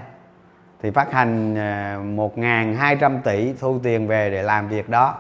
Thì 0.81 0.91
phát 0.91 1.11
hành 1.11 1.55
ờ, 1.55 1.99
1.200 1.99 3.21
tỷ 3.21 3.53
thu 3.53 3.79
tiền 3.83 4.07
về 4.07 4.29
để 4.29 4.43
làm 4.43 4.67
việc 4.67 4.89
đó. 4.89 5.15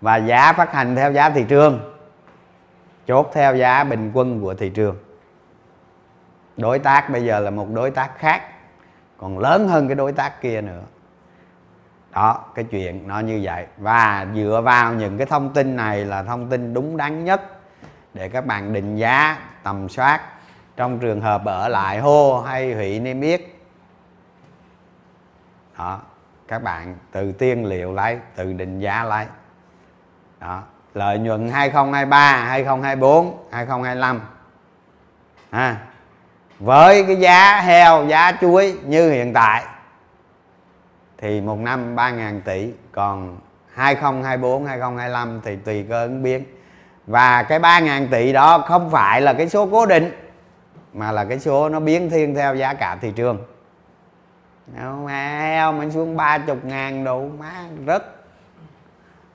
Và 0.00 0.16
giá 0.16 0.52
phát 0.52 0.72
hành 0.72 0.96
theo 0.96 1.12
giá 1.12 1.30
thị 1.30 1.44
trường, 1.48 1.94
chốt 3.06 3.30
theo 3.34 3.56
giá 3.56 3.84
bình 3.84 4.10
quân 4.14 4.40
của 4.40 4.54
thị 4.54 4.68
trường. 4.68 4.96
Đối 6.56 6.78
tác 6.78 7.10
bây 7.10 7.24
giờ 7.24 7.40
là 7.40 7.50
một 7.50 7.66
đối 7.74 7.90
tác 7.90 8.18
khác, 8.18 8.42
còn 9.18 9.38
lớn 9.38 9.68
hơn 9.68 9.88
cái 9.88 9.94
đối 9.94 10.12
tác 10.12 10.40
kia 10.40 10.60
nữa. 10.60 10.82
Đó, 12.12 12.44
cái 12.54 12.64
chuyện 12.64 13.08
nó 13.08 13.20
như 13.20 13.40
vậy. 13.42 13.66
Và 13.76 14.26
dựa 14.34 14.60
vào 14.64 14.94
những 14.94 15.18
cái 15.18 15.26
thông 15.26 15.52
tin 15.52 15.76
này 15.76 16.04
là 16.04 16.22
thông 16.22 16.50
tin 16.50 16.74
đúng 16.74 16.96
đắn 16.96 17.24
nhất 17.24 17.53
để 18.14 18.28
các 18.28 18.46
bạn 18.46 18.72
định 18.72 18.96
giá, 18.96 19.38
tầm 19.62 19.88
soát 19.88 20.20
trong 20.76 20.98
trường 20.98 21.20
hợp 21.20 21.44
ở 21.44 21.68
lại 21.68 21.98
hô 21.98 22.40
hay 22.40 22.74
hủy 22.74 23.00
niêm 23.00 23.20
yết. 23.20 23.40
Đó, 25.78 26.00
các 26.48 26.62
bạn 26.62 26.96
từ 27.12 27.32
tiên 27.32 27.66
liệu 27.66 27.92
lấy 27.92 28.18
từ 28.36 28.52
định 28.52 28.80
giá 28.80 29.04
lấy. 29.04 29.26
Đó, 30.40 30.62
lợi 30.94 31.18
nhuận 31.18 31.48
2023 31.48 32.44
2024 32.44 33.48
2025 33.52 34.20
ha, 35.50 35.76
với 36.58 37.04
cái 37.06 37.16
giá 37.16 37.60
heo, 37.60 38.06
giá 38.06 38.32
chuối 38.40 38.78
như 38.84 39.10
hiện 39.10 39.32
tại 39.32 39.64
thì 41.18 41.40
một 41.40 41.58
năm 41.58 41.96
3.000 41.96 42.40
tỷ, 42.40 42.72
còn 42.92 43.38
2024 43.74 44.66
2025 44.66 45.40
thì 45.44 45.56
tùy 45.56 45.86
cơ 45.88 46.02
ứng 46.02 46.22
biến 46.22 46.44
và 47.06 47.42
cái 47.42 47.60
3.000 47.60 48.08
tỷ 48.10 48.32
đó 48.32 48.58
không 48.58 48.90
phải 48.90 49.20
là 49.20 49.32
cái 49.32 49.48
số 49.48 49.66
cố 49.66 49.86
định, 49.86 50.12
mà 50.92 51.12
là 51.12 51.24
cái 51.24 51.38
số 51.38 51.68
nó 51.68 51.80
biến 51.80 52.10
thiên 52.10 52.34
theo 52.34 52.54
giá 52.54 52.74
cả 52.74 52.96
thị 53.00 53.12
trường. 53.16 53.38
Heo 55.08 55.72
mình 55.72 55.90
xuống 55.90 56.16
ba 56.16 56.38
chục 56.38 56.64
ngàn 56.64 57.04
đủ 57.04 57.30
má 57.38 57.52
rất 57.86 58.04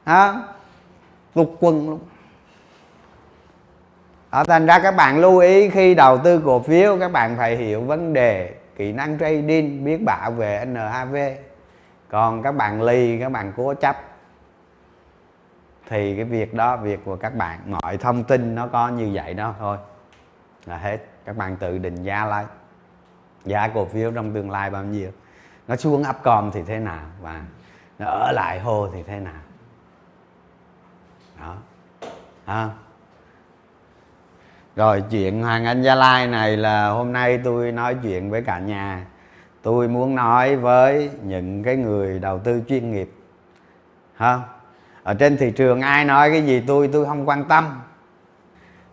hả? 0.06 0.34
Lục 1.36 1.56
quần 1.60 1.90
luôn. 1.90 2.00
Ở 4.30 4.44
thành 4.44 4.66
ra 4.66 4.80
các 4.80 4.96
bạn 4.96 5.20
lưu 5.20 5.38
ý 5.38 5.70
khi 5.70 5.96
đầu 5.96 6.18
tư 6.18 6.42
cổ 6.46 6.60
phiếu, 6.60 6.98
các 7.00 7.12
bạn 7.12 7.38
phải 7.38 7.56
hiểu 7.56 7.82
vấn 7.82 8.14
đề 8.14 8.54
kỹ 8.76 8.92
năng 8.92 9.20
trading, 9.20 9.86
biết 9.86 9.98
bảo 10.06 10.32
vệ 10.32 10.66
NAV 10.66 11.16
còn 12.10 12.44
các 12.44 12.52
bạn 12.52 12.82
lì, 12.82 13.20
các 13.20 13.30
bạn 13.30 13.54
cố 13.58 13.74
chấp 13.74 14.09
thì 15.90 16.16
cái 16.16 16.26
việc 16.26 16.54
đó, 16.54 16.78
việc 16.78 17.00
của 17.06 17.16
các 17.16 17.36
bạn, 17.36 17.60
mọi 17.66 17.98
thông 17.98 18.24
tin 18.24 18.56
nó 18.56 18.68
có 18.68 18.90
như 18.90 19.10
vậy 19.14 19.34
đó 19.34 19.56
thôi. 19.60 19.78
Là 20.66 20.78
hết. 20.78 20.98
Các 21.26 21.38
bạn 21.38 21.58
tự 21.58 21.78
định 21.78 22.04
giá 22.04 22.26
lại 22.26 22.46
giá 23.46 23.68
cổ 23.68 23.86
phiếu 23.86 24.12
trong 24.12 24.34
tương 24.34 24.52
lai 24.52 24.70
bao 24.70 24.84
nhiêu. 24.84 25.12
Nó 25.68 25.76
xuống 25.76 26.04
ấp 26.04 26.24
com 26.24 26.52
thì 26.52 26.64
thế 26.64 26.80
nào 26.80 27.06
và 27.22 27.42
nó 28.00 28.06
ở 28.06 28.32
lại 28.32 28.60
hô 28.60 28.90
thì 28.94 29.04
thế 29.04 29.20
nào. 29.20 29.42
Đó. 31.40 31.56
À. 32.46 32.70
rồi 34.76 35.04
chuyện 35.10 35.42
hoàng 35.42 35.66
anh 35.66 35.82
gia 35.82 35.96
lai 35.96 36.28
này 36.28 36.58
là 36.58 36.90
hôm 36.90 37.14
nay 37.14 37.40
tôi 37.44 37.72
nói 37.72 37.96
chuyện 38.04 38.30
với 38.30 38.42
cả 38.42 38.60
nhà. 38.60 39.06
Tôi 39.62 39.88
muốn 39.88 40.16
nói 40.16 40.56
với 40.56 41.10
những 41.24 41.64
cái 41.64 41.76
người 41.76 42.20
đầu 42.20 42.40
tư 42.40 42.62
chuyên 42.68 42.92
nghiệp. 42.92 43.12
Ha 44.16 44.40
ở 45.10 45.14
trên 45.14 45.38
thị 45.38 45.52
trường 45.52 45.82
ai 45.82 46.06
nói 46.06 46.32
cái 46.32 46.46
gì 46.46 46.64
tôi 46.68 46.90
tôi 46.94 47.06
không 47.06 47.30
quan 47.30 47.44
tâm. 47.44 47.82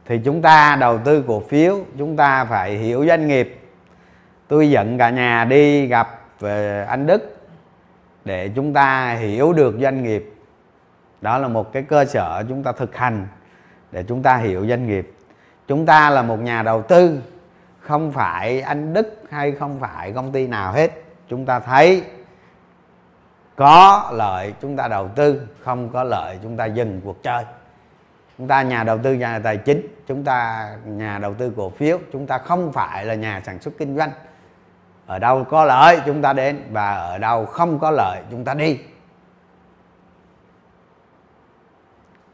Thì 0.07 0.20
chúng 0.24 0.42
ta 0.42 0.76
đầu 0.81 0.98
tư 0.98 1.24
cổ 1.26 1.42
phiếu, 1.48 1.79
chúng 1.98 2.16
ta 2.16 2.44
phải 2.44 2.76
hiểu 2.76 3.07
doanh 3.07 3.29
nghiệp. 3.29 3.61
Tôi 4.48 4.70
dẫn 4.70 4.98
cả 4.98 5.11
nhà 5.11 5.44
đi 5.44 5.87
gặp 5.87 6.20
về 6.40 6.85
anh 6.88 7.07
đức 7.07 7.37
để 8.24 8.50
chúng 8.57 8.72
ta 8.72 9.14
hiểu 9.14 9.52
được 9.52 9.74
doanh 9.81 10.02
nghiệp. 10.02 10.35
Đó 11.20 11.38
là 11.38 11.48
một 11.48 11.72
cái 11.72 11.83
cơ 11.83 12.05
sở 12.05 12.44
chúng 12.48 12.62
ta 12.62 12.72
thực 12.72 12.96
hành 12.96 13.26
để 13.92 14.02
chúng 14.02 14.22
ta 14.22 14.37
hiểu 14.37 14.66
doanh 14.68 14.87
nghiệp. 14.87 15.12
Chúng 15.68 15.87
ta 15.87 16.11
là 16.11 16.22
một 16.22 16.40
nhà 16.40 16.62
đầu 16.62 16.83
tư, 16.83 17.20
không 17.81 18.12
phải 18.12 18.61
anh 18.61 18.92
đức 18.92 19.22
hay 19.31 19.52
không 19.52 19.81
phải 19.81 20.12
công 20.12 20.33
ty 20.33 20.46
nào 20.46 20.72
hết. 20.72 20.90
Chúng 21.29 21.46
ta 21.46 21.61
thấy 21.61 22.02
có 23.56 24.10
lợi 24.12 24.54
chúng 24.60 24.76
ta 24.76 24.88
đầu 24.88 25.08
tư, 25.08 25.48
không 25.60 25.88
có 25.88 26.04
lợi 26.04 26.38
chúng 26.42 26.56
ta 26.56 26.66
dừng 26.66 27.00
cuộc 27.04 27.22
chơi. 27.22 27.44
Chúng 28.38 28.48
ta 28.48 28.62
nhà 28.62 28.84
đầu 28.84 28.98
tư, 29.02 29.14
nhà 29.14 29.38
tài 29.38 29.56
chính, 29.56 29.86
chúng 30.08 30.24
ta 30.24 30.68
nhà 30.84 31.18
đầu 31.18 31.34
tư 31.34 31.52
cổ 31.56 31.70
phiếu, 31.70 31.98
chúng 32.12 32.26
ta 32.26 32.38
không 32.38 32.72
phải 32.72 33.04
là 33.04 33.14
nhà 33.14 33.42
sản 33.46 33.60
xuất 33.60 33.74
kinh 33.78 33.96
doanh. 33.96 34.10
Ở 35.06 35.18
đâu 35.18 35.44
có 35.44 35.64
lợi 35.64 36.00
chúng 36.06 36.22
ta 36.22 36.32
đến 36.32 36.62
và 36.72 36.94
ở 36.94 37.18
đâu 37.18 37.46
không 37.46 37.78
có 37.78 37.90
lợi 37.90 38.22
chúng 38.30 38.44
ta 38.44 38.54
đi. 38.54 38.80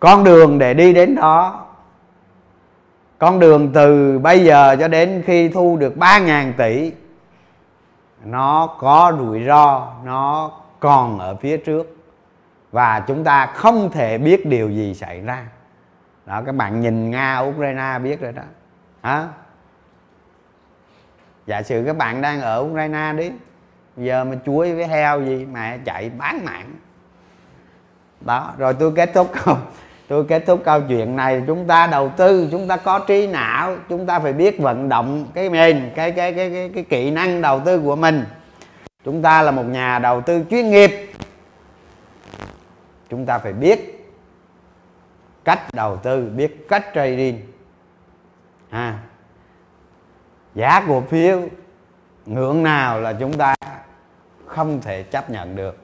Con 0.01 0.25
đường 0.25 0.59
để 0.59 0.75
đi 0.75 0.93
đến 0.93 1.15
đó, 1.15 1.67
con 3.19 3.41
đường 3.41 3.73
từ 3.73 4.19
bây 4.19 4.45
giờ 4.45 4.77
cho 4.81 4.89
đến 4.89 5.23
khi 5.27 5.49
thu 5.49 5.77
được 5.77 5.95
3.000 5.97 6.53
tỷ, 6.57 6.93
nó 8.25 8.67
có 8.79 9.13
rủi 9.19 9.45
ro, 9.45 9.93
nó 10.05 10.51
còn 10.83 11.19
ở 11.19 11.35
phía 11.35 11.57
trước. 11.57 11.97
Và 12.73 13.01
chúng 13.01 13.25
ta 13.25 13.47
không 13.47 13.91
thể 13.91 14.19
biết 14.19 14.47
điều 14.47 14.71
gì 14.71 14.95
xảy 14.95 15.21
ra. 15.21 15.47
Đó 16.27 16.43
các 16.47 16.55
bạn 16.55 16.81
nhìn 16.81 17.11
nga 17.11 17.39
ukraine 17.39 17.99
biết 17.99 18.21
rồi 18.21 18.33
đó. 18.33 18.43
Hả? 19.03 19.29
Giả 21.47 21.63
sử 21.63 21.83
các 21.87 21.97
bạn 21.97 22.21
đang 22.21 22.41
ở 22.41 22.61
ukraine 22.61 23.13
đi 23.13 23.31
giờ 23.97 24.25
mà 24.25 24.37
chuối 24.47 24.75
với 24.75 24.87
heo 24.87 25.23
gì 25.23 25.47
mà 25.47 25.79
chạy 25.85 26.11
bán 26.19 26.45
mạng. 26.45 26.75
Đó 28.21 28.55
rồi 28.59 28.75
tôi 28.75 28.93
kết 28.97 29.11
thúc 29.15 29.33
câu 29.45 29.57
tôi 30.09 30.25
kết 30.25 30.43
thúc 30.47 30.61
câu 30.65 30.81
chuyện 30.89 31.17
này. 31.17 31.43
Chúng 31.47 31.67
ta 31.67 31.87
đầu 31.87 32.09
tư 32.17 32.49
chúng 32.51 32.69
ta 32.69 32.77
có 32.77 32.99
trí 32.99 33.27
não 33.27 33.77
chúng 33.89 34.07
ta 34.07 34.19
phải 34.19 34.33
biết 34.33 34.59
vận 34.59 34.89
động 34.89 35.27
cái 35.35 35.49
nền 35.49 35.91
cái 35.95 36.13
cái 36.13 36.33
cái 36.33 36.51
cái, 36.51 36.71
cái 36.75 36.85
kỹ 36.85 37.11
năng 37.11 37.43
đầu 37.43 37.61
tư 37.61 37.81
của 37.81 37.97
mình 37.97 38.25
chúng 39.05 39.23
ta 39.23 39.43
là 39.43 39.51
một 39.51 39.63
nhà 39.63 39.99
đầu 39.99 40.21
tư 40.21 40.45
chuyên 40.51 40.71
nghiệp. 40.71 40.91
Chúng 43.09 43.27
ta 43.27 43.39
phải 43.39 43.53
biết 43.53 44.09
cách 45.45 45.61
đầu 45.73 45.97
tư 45.97 46.31
biết 46.37 46.67
cách 46.69 46.87
trading. 46.95 47.41
À, 48.71 48.99
giá 50.55 50.85
cổ 50.89 51.01
phiếu 51.01 51.41
ngưỡng 52.27 52.63
nào 52.63 53.01
là 53.01 53.13
chúng 53.13 53.39
ta 53.39 53.55
không 54.47 54.81
thể 54.81 55.03
chấp 55.03 55.31
nhận 55.31 55.57
được. 55.57 55.77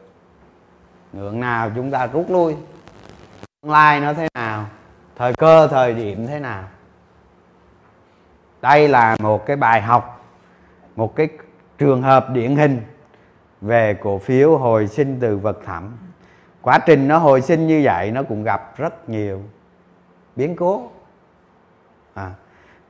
Ngưỡng 1.13 1.41
nào 1.41 1.71
chúng 1.77 1.91
ta 1.91 2.07
rút 2.07 2.31
lui. 2.31 2.57
Tương 3.63 3.73
lai 3.73 4.01
nó 4.01 4.13
thế 4.13 4.29
nào? 4.35 4.67
Thời 5.17 5.33
cơ 5.33 5.69
thời 5.69 5.95
điểm 5.95 6.27
thế 6.27 6.39
nào? 6.39 6.65
Đây 8.63 8.89
là 8.89 9.17
một 9.21 9.47
cái 9.47 9.57
bài 9.57 9.83
học 9.83 10.25
một 10.97 11.17
cái 11.17 11.29
trường 11.79 12.03
hợp 12.03 12.31
điển 12.31 12.57
hình 12.57 12.83
về 13.61 13.95
cổ 13.95 14.19
phiếu 14.19 14.57
hồi 14.57 14.89
sinh 14.89 15.19
từ 15.21 15.37
vật 15.37 15.59
thẩm. 15.65 15.97
Quá 16.63 16.79
trình 16.87 17.09
nó 17.09 17.19
hồi 17.19 17.41
sinh 17.41 17.67
như 17.67 17.81
vậy 17.85 18.11
nó 18.11 18.23
cũng 18.23 18.45
gặp 18.45 18.77
rất 18.77 19.09
nhiều 19.09 19.43
biến 20.37 20.57
cố. 20.57 20.91
À, 22.15 22.31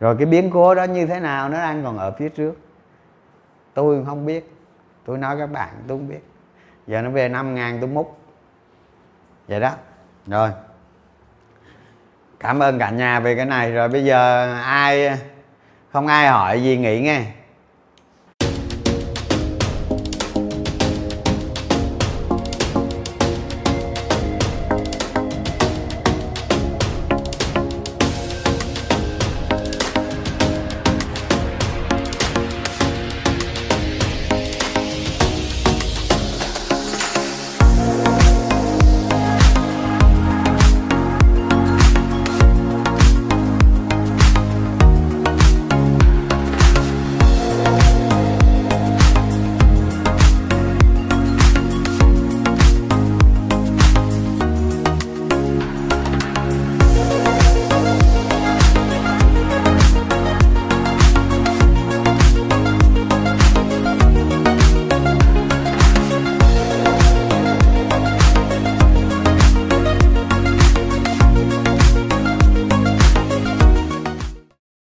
rồi 0.01 0.17
cái 0.17 0.27
biến 0.27 0.51
cố 0.51 0.75
đó 0.75 0.85
như 0.85 1.07
thế 1.07 1.21
nào 1.21 1.49
nó 1.49 1.59
đang 1.59 1.85
còn 1.85 1.99
ở 1.99 2.11
phía 2.19 2.29
trước? 2.29 2.55
Tôi 3.75 4.05
không 4.05 4.27
biết. 4.27 4.55
Tôi 5.05 5.19
nói 5.19 5.37
các 5.39 5.47
bạn 5.47 5.69
tôi 5.89 5.99
không 5.99 6.09
biết. 6.09 6.21
Giờ 6.87 7.03
nó 7.03 7.11
về 7.11 7.29
năm 7.29 7.55
ngàn 7.55 7.79
tôi 7.81 7.89
múc. 7.89 8.19
Vậy 9.49 9.61
đó. 9.61 9.71
Rồi. 10.27 10.51
Cảm 12.41 12.63
ơn 12.63 12.79
cả 12.79 12.91
nhà 12.91 13.21
về 13.21 13.37
cái 13.37 13.47
này. 13.47 13.73
Rồi 13.73 13.89
bây 13.89 14.05
giờ 14.05 14.53
ai 14.63 15.19
không 15.93 16.07
ai 16.07 16.29
hỏi 16.29 16.63
gì 16.63 16.77
nghỉ 16.77 17.01
nghe. 17.01 17.27